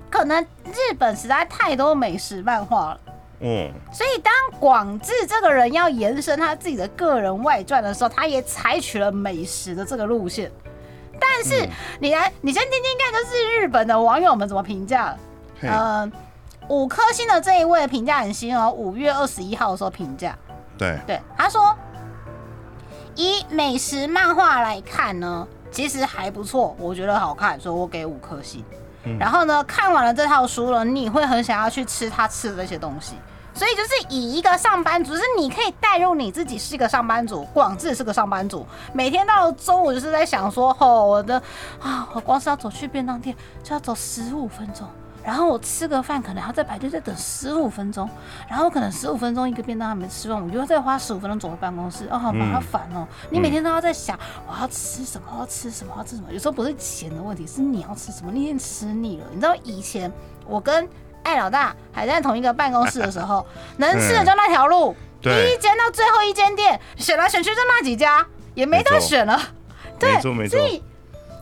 [0.09, 3.01] 可能日本实在太多美食漫画了，
[3.41, 10.51] 嗯，所以当广志这个人要延伸他自己的个人外传的时候，他也采取了美食的这个路线。
[11.19, 15.17] 但是嗯你来，你先听听看，就是日本的网友们怎么评价
[15.61, 15.71] 嗯。
[15.71, 16.13] 呃，
[16.69, 20.37] 五颗星的这一位评价很新哦，五月二十一号的时候评价，
[20.77, 21.75] 对，对他说，
[23.15, 28.65] 以美食漫画来看呢，其实还不错，我觉得好看，所以我给五颗星。
[29.05, 33.15] 嗯然后呢，看完了这套书了，你会很想要去吃他吃的那些东西。
[33.53, 41.41] 所以就是以一个上班族，就是你可以带入你自己是一个上班族，广志是个上班族，每天到了中午就是在想说，哦，我的
[41.79, 44.89] 啊，我光是要走去便当店就要走十五分钟，
[45.27, 48.09] 然后我吃个饭可能还要再排队再等十五分钟，
[48.49, 53.05] 然后可能十五分钟一个便当还没吃完，我又要再花十五分钟走回办公室，哦，好麻烦哦。
[53.29, 54.17] 你每天都要在想
[54.47, 56.29] 我要吃什么，我要吃什么，我要吃什么。
[56.33, 59.27] 有时候不是钱的问题，是你要吃什么，你已经吃腻了。
[59.33, 60.09] 你知道以前
[60.47, 60.89] 我跟
[61.25, 63.45] 艾老大还在同一个办公室的时候，
[63.79, 68.25] 能吃的就那条路，第一间到最后一间店，选来选去就那几家，
[68.55, 69.41] 也没得选了。
[69.99, 70.85] 对，没错没错所，以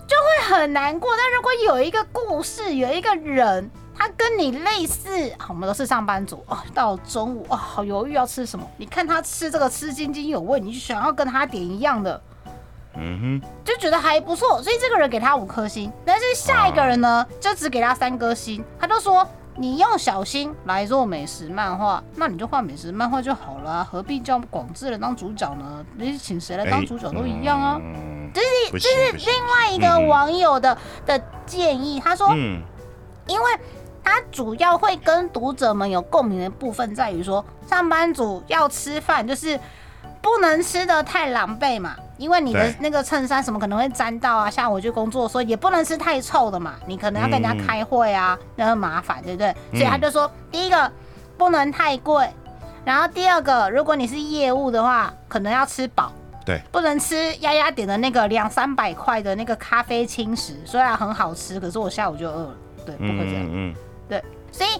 [0.06, 1.10] 就会很难过。
[1.16, 12.20] 但如果有一个故事，有一个人，他跟你类似，我们都是上班族哦，到中午哦，好犹豫要吃什么，你看他吃这个吃津津有味，你就想要跟他点一样的。
[12.96, 18.64] 嗯哼就觉得还不错，所以这个人给他五颗星，但是下一个人呢，就只给他三颗星。
[18.78, 19.26] 他就说
[19.56, 25.84] ：“你用小心来做美食漫画，那你就画美食漫画就好了啊、何必叫广志人当主角呢？
[25.96, 27.78] 你请谁来，当主角都一样啊。
[27.80, 30.76] 嗯这是不这是另外一个嗯网友的、
[31.06, 32.60] 的建议，他说，嗯，
[33.28, 33.44] 因为
[34.02, 39.56] 他主要会跟读者们有共鸣的部分在于说，上班族要吃饭就是
[40.24, 49.54] 不能吃的太狼狈嘛，因为你的那个衬衫什么可能会沾到啊，像我去工作的时候也不能吃太臭的嘛，你可能要跟人家嗯开会啊，那很麻烦，对不对？
[49.72, 50.90] 所以他嗯就说，第一个
[51.36, 52.26] 不能太贵，
[52.86, 56.10] 然后第二个，如果你是业务的话，可能要吃饱。
[56.46, 62.54] 对，不能吃丫丫点的那个两三百块的那个咖啡轻食，虽然很好吃，可是我下午就饿了。
[62.86, 63.44] 对，不可以这样。
[63.44, 63.74] 嗯
[64.08, 64.70] 嗯所以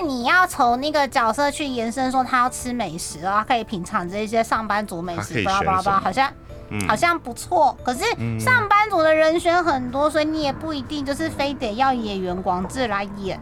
[0.00, 6.32] 你要从那个角色去延伸，说他要吃美食，然后可以品尝这一些上班族美食，巴拉巴拉好像
[6.70, 7.76] 嗯，好像不错。
[7.84, 13.40] 可是嗯上班族的人选很多，所以你也不一定就是非得要演员广志来演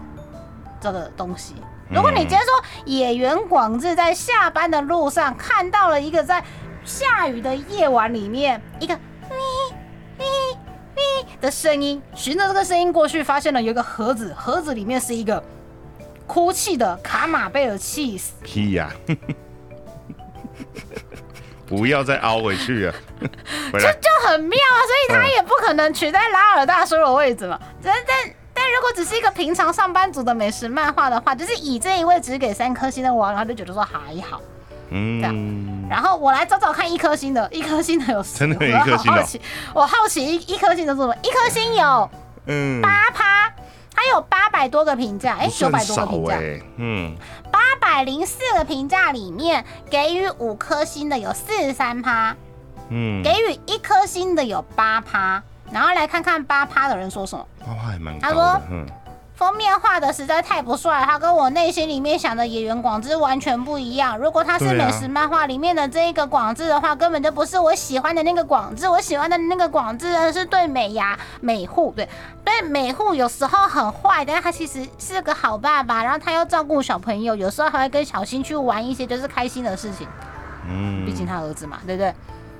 [0.80, 1.54] 这个东西。
[1.90, 6.42] 如果你今天说野原广志在下班的路上看到了一个在
[6.82, 9.76] 下雨的夜晚里面一个咪
[10.18, 10.24] 咪
[10.96, 15.42] 咪的声音，循着这个声音过去，发现了有一个盒子，盒子里面是一个
[16.26, 18.28] 哭泣的卡马贝尔 cheese。
[18.42, 18.90] 屁呀，
[21.66, 22.92] 不要再凹回去 了，
[23.72, 27.58] 就，就很妙啊，所以他也不可能取代拉尔大叔的位置嘛。
[27.82, 28.16] 但但
[28.52, 33.98] 但如果只是一个平常上班族的美食漫画的话，就是以这一位只给三颗星的我，然后就觉得说还
[34.28, 34.40] 好。
[34.90, 39.20] 嗯，然后我来找找看一颗星的， 一颗星的有真的有一颗星的哦。
[39.20, 39.40] 我好奇，
[39.74, 41.14] 我好奇一一颗星的是什么？
[41.22, 42.10] 一颗星有
[42.46, 43.52] 嗯，八趴，
[43.94, 47.14] 它有八百多个评价，哎，九百多个评价，哎，嗯，
[47.50, 52.36] 八百零四个评价里面给予五颗星的有四十三趴。
[52.90, 55.42] 嗯，给予一颗星的有八趴，
[55.72, 57.46] 然后来看看八趴的人说什么。
[57.60, 58.86] 八趴还蛮高他说，嗯，
[59.34, 64.16] 封面画的实在太不帅，他跟我内心里面想的野原广志完全不一样。
[64.16, 68.88] 如果他是美食漫画里面的这一个广志的话，根本就不是我喜欢的那个广志。
[68.88, 72.08] 我喜欢的那个广志呢，是对美牙美护，对
[72.44, 80.06] 对美护有时候很坏，但是他其实是个好爸爸，然后他又照顾小朋友，有时候还会跟小新去玩一些就是开心的事情。
[80.68, 82.14] 嗯，毕竟他儿子嘛，对不对？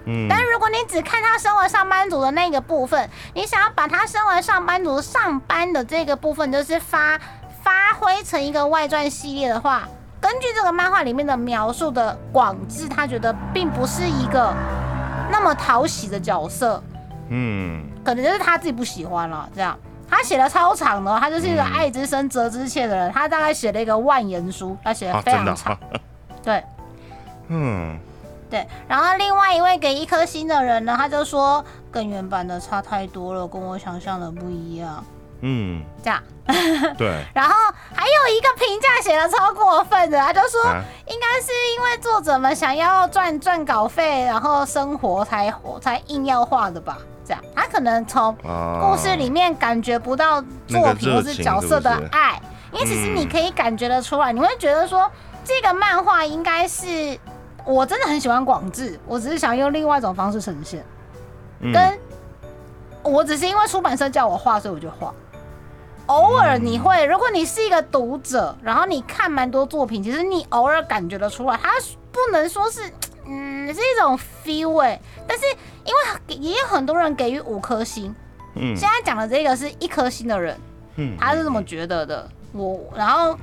[0.07, 7.19] 嗯，但如果你只看他身为上班族的那个部分，你想要把他身为上班族上班的这个部分，就是发
[7.63, 9.89] 发挥成一个外传系列的话，
[10.21, 14.55] 根据这个漫画里面的描述的广志，他觉得并不是一个
[15.31, 16.83] 那么讨喜的角色，
[17.29, 19.49] 嗯，可能就是他自己不喜欢了。
[19.55, 19.79] 这样，
[20.09, 25.79] 他写的超长的哦，他就是一个嗯爱之深责之切的人，他大概写了一个万言书，他写的啊，非常长，啊，
[26.43, 26.63] 对。
[27.49, 27.99] 嗯，
[28.55, 35.05] 对，然后另外一位给一颗星的人呢，他就说跟原版的差太多了，跟我想象的不一样，
[35.41, 36.23] 嗯，这样。
[36.97, 37.55] 对， 然后
[37.95, 46.99] 还有一个评价写的超过分的，他就说啊，应该是因为作者们想要赚赚稿费，然后生活才才硬要画的吧？
[47.25, 52.39] 这样，他可能从啊，故事里面感觉不到作品或是角色的爱，
[52.71, 53.29] 因为其实你嗯。
[53.29, 55.11] 可以感觉得出来，你会觉得说
[55.43, 57.19] 这个漫画应该是
[57.65, 60.85] 我真的很喜欢广志，我只是想用另外一种方式呈现，
[61.61, 61.73] 嗯。
[61.73, 61.99] 跟
[63.03, 65.13] 我只是因为出版社叫我画，所以我就画。
[66.07, 71.71] 偶尔你会，如果你是一个读者，然后你看蛮多作品，其实你偶尔感觉得出来，它
[72.13, 72.83] 不能说是，
[73.27, 75.45] 嗯，是一种 feel 哎、但是
[75.85, 78.15] 因为也有很多人给予五颗星，
[78.55, 78.77] 嗯。
[78.77, 80.59] 现在讲的这个是一颗星的人，
[80.97, 82.29] 嗯他是这么觉得的。
[82.53, 83.37] 我然后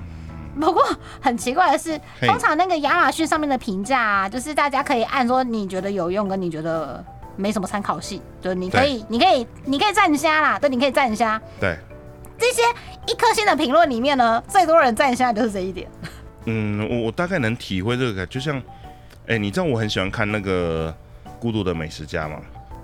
[0.60, 0.84] 不过
[1.22, 7.04] 很奇怪的是，通常那个亚马逊上面的评价啊，就是大家可以按说你觉得有用跟你觉得
[7.36, 11.42] 没什么参考性，就你可以你可以你可以赞虾啦，对，你可以赞虾。
[11.60, 11.78] 对，
[12.38, 12.62] 这些
[13.08, 15.90] 一颗星的评论里面呢，最多人赞虾的就是这一点。
[16.46, 18.62] 嗯，我我大概能体会这个感，就像，
[19.28, 20.94] 哎、你知道我很喜欢看那个
[21.40, 22.38] 《孤独的美食家》吗？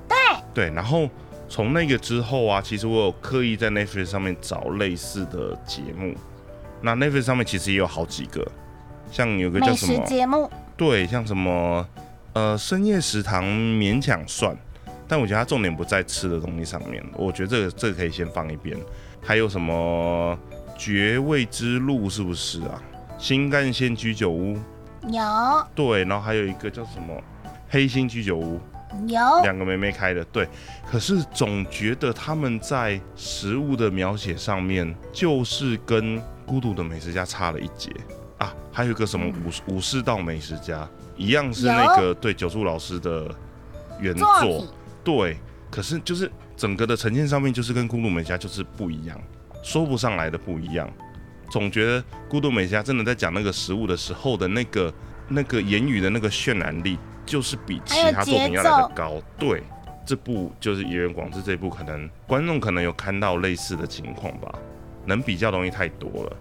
[0.07, 0.18] 对，
[0.53, 1.09] 对，然后
[1.49, 6.13] 从那个之后啊，其实我有刻意在 Netflix 上面找类似的节目。
[6.82, 8.45] 那 Netflix 上面其实也有好几个，
[9.11, 11.88] 像有个叫什么，节目对，像什么
[12.34, 14.55] 呃深夜食堂勉强算，
[15.07, 17.03] 但我觉得它重点不在吃的东西上面。
[17.13, 18.78] 我觉得这个这个可以先放一边。
[19.19, 20.38] 还有什么
[20.78, 22.82] 绝味之路是不是啊？
[23.17, 24.55] 新干线居酒屋，
[25.09, 25.21] 有
[25.73, 27.19] 对，然后还有一个叫什么
[27.67, 28.61] 黑心居酒屋，
[29.07, 30.47] 有两个妹妹开的，对。
[30.89, 37.91] 可是总觉得他们在食物的描写上面，就是跟《孤独的美食家》差了一截
[38.39, 38.51] 啊。
[38.71, 39.27] 还有一个什么
[39.67, 43.29] 武武士道美食家，一样是那个对九柱老师的
[43.99, 44.67] 原作作，
[45.03, 45.37] 对。
[45.69, 49.19] 可是就是整个的呈现上面，就是跟《孤独美食家》就是不一样，
[49.61, 50.89] 说不上来的不一样。
[51.51, 54.93] 总觉得《孤独美食家》真的在讲那个食物的时候的那个
[55.27, 59.21] 那个言语的那个渲染力，就是比其他作品要来的高。
[59.37, 59.61] 对，
[60.05, 64.57] 这部就是《野原广志》这部，可能观众可能有看到类似的情况吧，
[65.07, 66.37] 能比较东西太多了。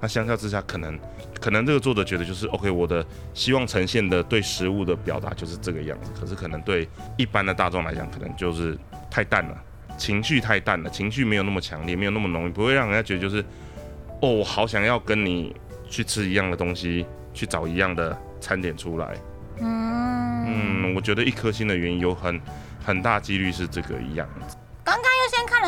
[0.00, 0.98] 那相较之下，可能
[1.40, 6.86] 可能这个作者觉得就是 OK，我的希望呈现的对食物的表达就是这个样子，可是可能对
[7.16, 8.76] 一般的大众来讲，可能就是
[9.10, 9.56] 太淡了，
[9.96, 13.42] 情绪太淡了，情绪没有那么强烈，没有那么浓郁，不会让人家觉得就是
[14.20, 15.56] 哦，我好想要跟你
[15.88, 19.16] 去吃一样的东西，去找一样的餐点出来。
[19.60, 22.38] 嗯，嗯，我觉得一颗星的原因有很
[22.84, 24.58] 很大几率是这个样子。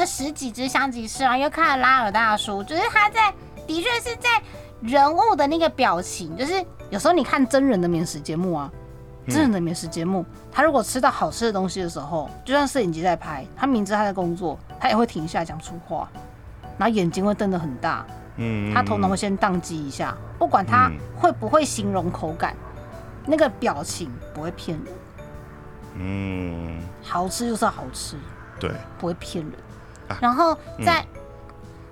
[0.08, 3.32] 十几只香吉士，然后又看了拉尔大叔，就是他在
[3.66, 4.42] 的确是在
[4.80, 8.70] 人物的那个表情，就是有时候你看真人的美食节目啊，
[9.26, 16.08] 嗯真人的美食节目，他如果吃到好吃的东西的时候，就算摄影机在拍，他明知他在工作，他也会停下讲出话，
[16.78, 18.06] 然后眼睛会瞪得很大，
[18.36, 22.56] 嗯，他头脑会先宕机一下，不管他嗯会不会形容口感，
[23.26, 24.94] 那个表情不会骗人，
[25.96, 28.16] 嗯，好吃就是好吃。
[28.60, 29.52] 对，不会骗人。
[30.08, 31.04] 啊然后在，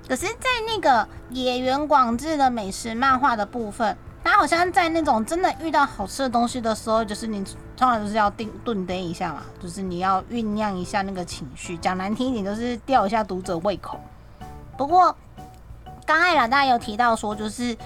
[0.08, 7.44] 可是，在那个野原广志的美食漫画的部分，他好像在那种真的遇到好吃的东西的时候，就是你
[7.76, 11.76] 通常就是要定顿呆一下嘛，就是你要酝酿一下那个情绪。
[11.76, 14.00] 讲难听一点，就是吊一下读者胃口。
[14.76, 15.14] 不过，
[16.04, 17.76] 刚艾老大有提到说，就是。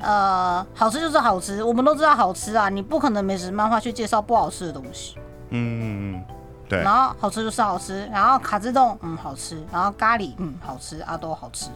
[0.00, 5.16] 呃，好吃就是好吃，我们都知道好吃啊，你不可能美食漫画去介绍不好吃的东西。
[5.48, 6.24] 嗯,嗯嗯，
[6.68, 11.70] 对然，后好吃就是好吃，然后卡兹冻嗯好吃，然后咖喱嗯好吃，阿多好吃。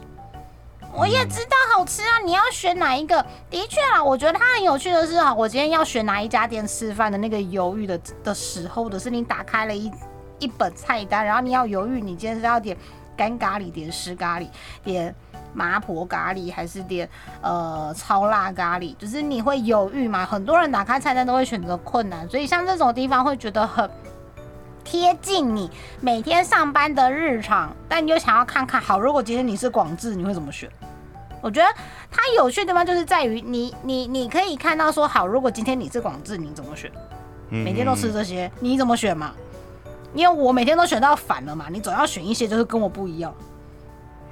[0.95, 3.25] 我也知道好吃啊，你要选哪一个？
[3.49, 9.91] 的确啊，我觉得它很有趣的是哈，我今天要选哪一家店吃饭的那个犹豫的的时候，或者是你打开了一
[10.39, 12.77] 一本菜单，然后你要犹豫，你今天是要点
[13.17, 14.47] 干咖喱、点湿咖喱、
[14.85, 15.15] 点
[15.55, 17.09] 麻婆咖喱，还是点
[17.41, 20.27] 呃超辣咖喱，就是你会犹豫嘛？
[20.27, 23.89] 很多人打开菜单都会选择困难，所以像这种地方会觉得很
[24.85, 25.71] 贴近你
[26.01, 30.71] 每天上班的日常，但你又想要看看好，如果今天你是广智，你会怎么选？
[31.41, 31.69] 我觉得
[32.11, 36.91] 它有趣的地方就是在于你你你可以看到说好，如果今天你是广智，你怎么选？
[37.49, 39.33] 每天都吃这些，你怎么选嘛？
[40.15, 43.35] 因为我每天都选到反了嘛，你总要选一些就是跟我不一样。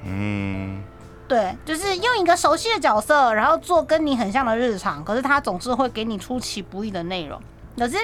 [0.05, 0.83] 嗯，
[1.29, 7.41] 对，就是用一个熟悉的角色，然后做跟你很像的日常，可是他总是会给你出其不意的内容。
[7.77, 7.97] 可是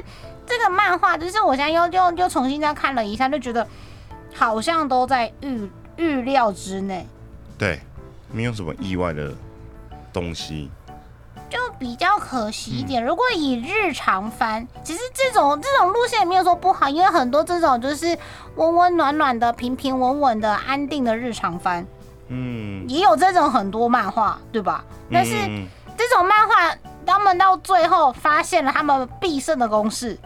[0.47, 3.67] 这个漫画，就是我现在又又又重新再看了一下，就觉得
[4.35, 7.07] 好像都在预预料之内。
[7.59, 7.81] 对，
[8.31, 9.33] 没有什么意外的
[10.13, 10.71] 东西。
[11.49, 13.03] 就比较可惜一点。
[13.03, 18.19] 如果以日常番，其实这种这种路线也没有说不好，因为很多这种就是
[18.57, 21.87] 温温暖暖的、平平稳稳的、安定的日常番，
[22.27, 24.85] 嗯，也有这种很多漫画，对吧？
[25.09, 25.33] 但是
[25.97, 26.77] 这种漫画，
[27.07, 30.19] 他们到最后发现了他们必胜的公式，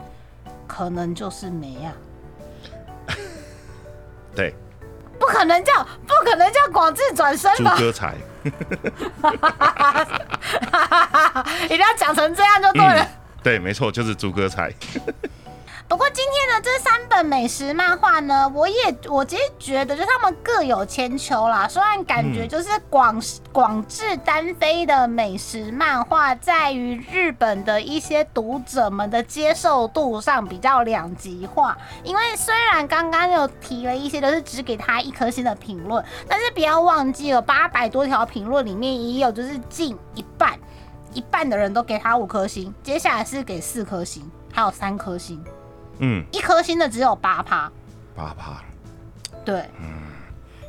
[0.71, 1.93] 可能就是没啊。
[4.37, 4.55] 对，
[5.19, 7.75] 不可能叫不可能叫广智转身吧？
[7.77, 8.15] 朱哥才。
[11.65, 13.07] 一定要讲成这样就对了。
[13.43, 14.73] 对，没错，就是猪哥才。
[15.91, 21.67] 不过今天的这三本美食漫画呢，我也我其实觉得，就他们各有千秋啦。
[21.67, 23.21] 虽然感觉就是广
[23.53, 31.77] 广志单飞的美食漫画，在于日本的一些读者们的接受度上比较两极化。
[32.05, 40.57] 因为虽然刚刚有提了一些都是只给他一颗星的评论，但是不要忘记了八百多条评论里面也有就是近一半
[41.13, 45.45] 一半的人都给他五颗星，接下来是给四颗星，还有三颗星。
[46.01, 47.71] 嗯，一颗星的只有八趴，
[48.17, 48.63] 八趴，
[49.45, 49.89] 对，嗯，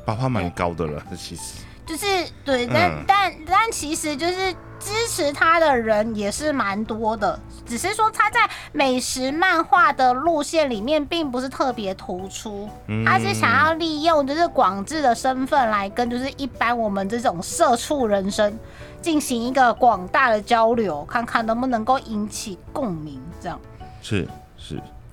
[0.05, 1.63] 八趴蛮高的了，其实。
[1.83, 2.05] 就是
[2.45, 12.69] 对，但但但其实就是支持他的人也是蛮多的，只是说他在美食漫画的路线里面并不是特别突出，
[13.05, 18.57] 他是想要利用就是广智的身份来跟就是一般我们这种社畜人生
[19.01, 23.59] 进行一个广大的交流，看看能不能够引起共鸣，这样。
[24.01, 24.27] 是是。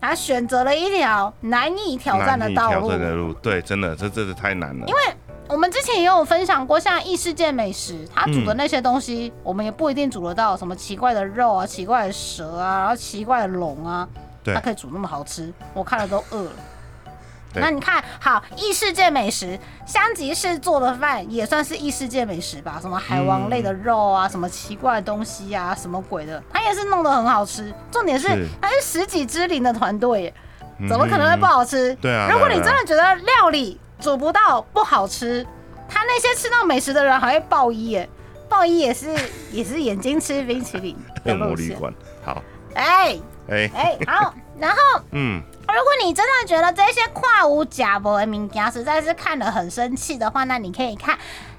[0.01, 4.87] 他选择了一条难以挑战的道路，对，真的，这真的太难了。
[4.87, 5.01] 因为
[5.49, 14.09] 我们之前也有分享过，像异世界美食，他煮的那些东西，我们也不一定煮得到，什么奇怪的肉啊，奇怪的蛇啊，然后奇怪的龙啊，
[14.45, 16.53] 他可以煮那么好吃，我看了都饿了。
[17.61, 22.79] 那你看好异世界美食，香吉士做的饭也算是异世界美食吧？
[22.81, 27.73] 什么海王类的肉啊，什么奇怪的东西啊，什么鬼的，他也是弄得很好吃。
[27.91, 28.29] 重点是
[28.61, 30.33] 他是十几之灵的团队，
[30.89, 31.95] 怎么可能会不好吃？
[31.97, 32.29] 对啊。
[32.31, 35.47] 如果你真的觉得料理煮不到不好吃，
[35.89, 38.09] 他那些吃到美食的人还会爆衣耶，
[38.49, 39.09] 爆衣也是
[39.51, 40.97] 也是眼睛吃冰淇淋。
[41.25, 41.93] 有魔力馆，
[42.25, 42.43] 好。
[42.75, 44.77] 哎哎哎，好，然后
[45.13, 45.43] 嗯。
[45.69, 51.17] 如果你真的觉得这些跨无假博的名家实在是看得很生气的话，那你可以看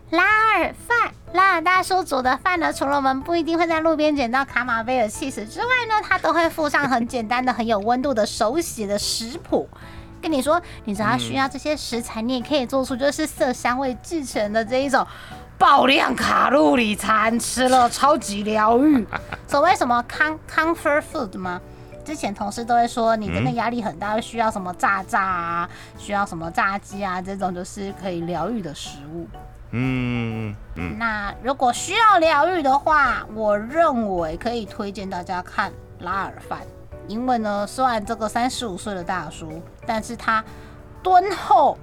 [0.10, 1.12] 拉尔饭。
[1.34, 9.70] 拉尔大叔煮的饭呢，除了我们不一定会在路边捡到卡马贝尔气死之外呢，他都会附上很简单的、很有温度的手写的食谱，
[10.20, 15.06] 跟你说，你只要需要这些食材，你也可以做出就是色香味俱全的这一种
[15.60, 19.06] 爆量卡路里餐，吃了超级疗愈。
[19.48, 21.62] 所谓什么康 comfort food 吗？
[22.04, 29.28] 之前同事都会说，你真的压力很大，需要什么炸炸啊，需要什么炸鸡啊，这种就是可以疗愈的食物。
[29.72, 30.98] 嗯嗯。
[30.98, 36.60] 那如果需要疗愈的话，我认为可以推荐大家看拉尔饭，
[37.08, 40.44] 因为呢，虽然这个三十五岁的大叔，但是他
[41.04, 41.78] 敦厚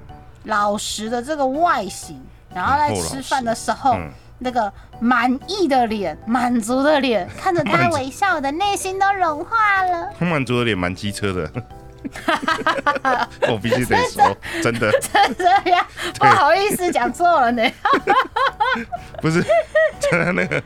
[0.44, 2.20] 老实的这个外形，
[2.52, 3.96] 然后在吃饭的时候。
[4.39, 10.10] 那个满意的脸，满足的脸， 看着他微笑的内心都融化了。
[10.19, 11.51] 他满足的脸蛮机车的，
[13.48, 15.86] 我必须得说，真的，真的呀，
[16.19, 17.62] 不好意思讲错了呢。
[19.23, 19.43] 不是，
[20.01, 20.62] 真的那个，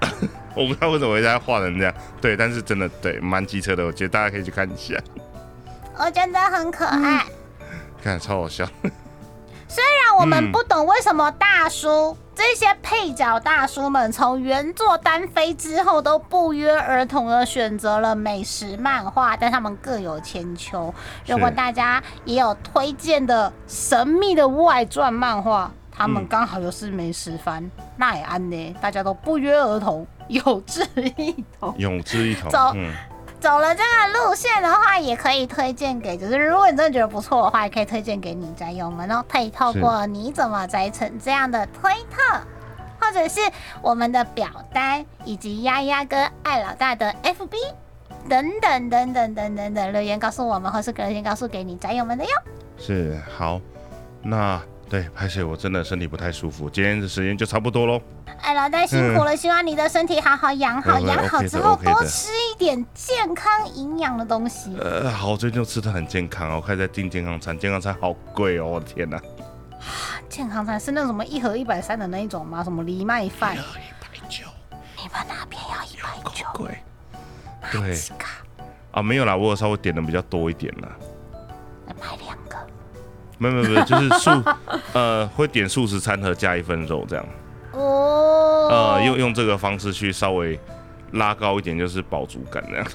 [0.54, 4.94] 我不知道为什么人家画成这样，对，但是真的对，蛮机车的，我觉得大家可以去看一下。
[5.96, 7.24] 我觉得很可爱，
[8.02, 8.68] 看超好笑。
[9.70, 20.92] 虽然我们不懂为什么大叔这些配角大叔们从原作单飞之后都不约而同的选择了美食漫画，但他们各有千秋。
[21.24, 30.84] 如果大家也有推荐的神秘的外传漫画，他们刚好又是美食番，那也安呢，大家都不约而同，有志
[31.16, 32.74] 一同，有志一同，走
[33.40, 39.24] 走了这个路线的话，也可以推荐给，就是如果你真的觉得不错的话，也可以推荐给你宅友们哦。
[39.26, 42.38] 可以透过你怎么宅成这样的推特，
[43.00, 43.40] 或者是
[43.80, 47.56] 我们的表单，以及丫丫跟爱老大的 FB
[48.28, 52.30] 等等等等等等等留言告诉我们，或是留言告诉给你宅友们的哟。
[52.76, 53.58] 是好，
[54.22, 54.60] 那
[54.90, 58.02] 对，拍摄我真的身体不太舒服，今天的时间就差不多喽。
[58.40, 64.76] 哎，老大辛苦了，希望你的身体好好养好，嗯养好之后多吃一点健康营养的东西。
[64.80, 69.22] 呃，好，最近就吃的很健康哦，我开始在订健康餐，健康餐好贵哦，我的天哪，
[70.28, 72.64] 健康餐是那种什么一盒一百三的那一种吗？
[72.64, 73.54] 什么藜麦饭？
[73.54, 74.44] 一百九，
[74.96, 76.44] 你们那边要一百九？
[76.52, 76.76] 够贵。
[77.70, 77.96] 对
[78.90, 80.88] 啊，没有啦，我有稍微点的比较多一点啦。
[83.40, 84.30] 没有没有没有，就是素
[84.92, 87.26] 呃会点素食餐盒加一份肉这样，
[87.72, 88.68] 哦。
[88.70, 90.60] 呃用用这个方式去稍微
[91.12, 92.86] 拉高一点，就是饱足感那样。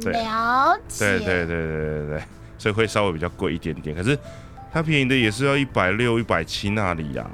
[0.00, 1.06] 对了解。
[1.06, 2.22] 对对对对对对，
[2.58, 4.18] 所以会稍微比较贵一点点，可是
[4.72, 7.24] 它便宜的也是要一百六、一百七那里呀、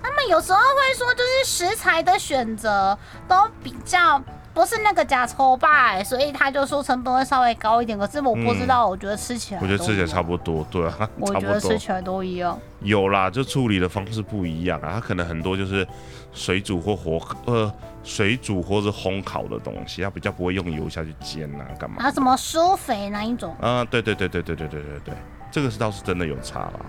[0.00, 2.96] 他们有时候会说，就是食材的选择
[3.26, 4.22] 都比较
[4.54, 7.98] 不是那个假抽吧，所以他就说成本会稍微高一点。
[7.98, 11.78] 可是我不知道，我觉得吃起来，嗯 我觉得吃起来差不不多，对啊，我觉得吃。
[11.78, 12.58] 起来都一样。
[12.80, 15.86] 有啦，就处理的方式不一样啊，它可能很多就是
[16.32, 17.72] 水煮或火呃
[18.04, 21.96] 水煮或是烘烤的东西，它比较不会用油下去煎啊，干嘛？
[21.98, 23.54] 啊什么酥肥那一种？
[23.60, 25.14] 啊，对对对对对对对对对，
[25.50, 26.80] 这个是倒是真的有差啦。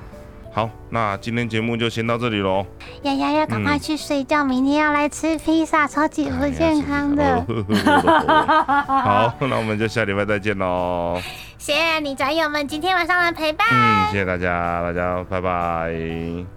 [0.53, 2.63] 好，那今天节目就先到这里喽。
[3.01, 7.43] 丫丫要赶快去睡觉，明天要来吃披萨，超级不健康的。
[8.87, 11.19] 好，那我们就下礼拜再见喽。
[11.57, 15.49] 谢谢你宅友们今天晚上的陪伴，嗯，谢谢大家，大家拜拜。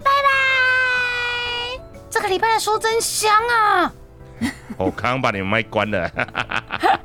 [0.04, 0.12] 拜拜。
[2.10, 3.90] 这个礼拜的书真香啊，
[4.76, 6.10] 我刚刚把你们麦关了，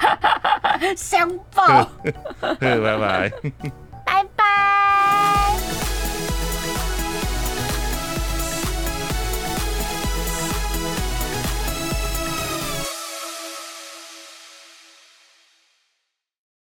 [0.97, 1.87] 香爆。
[2.41, 3.31] 拜 拜
[4.03, 4.51] 拜拜。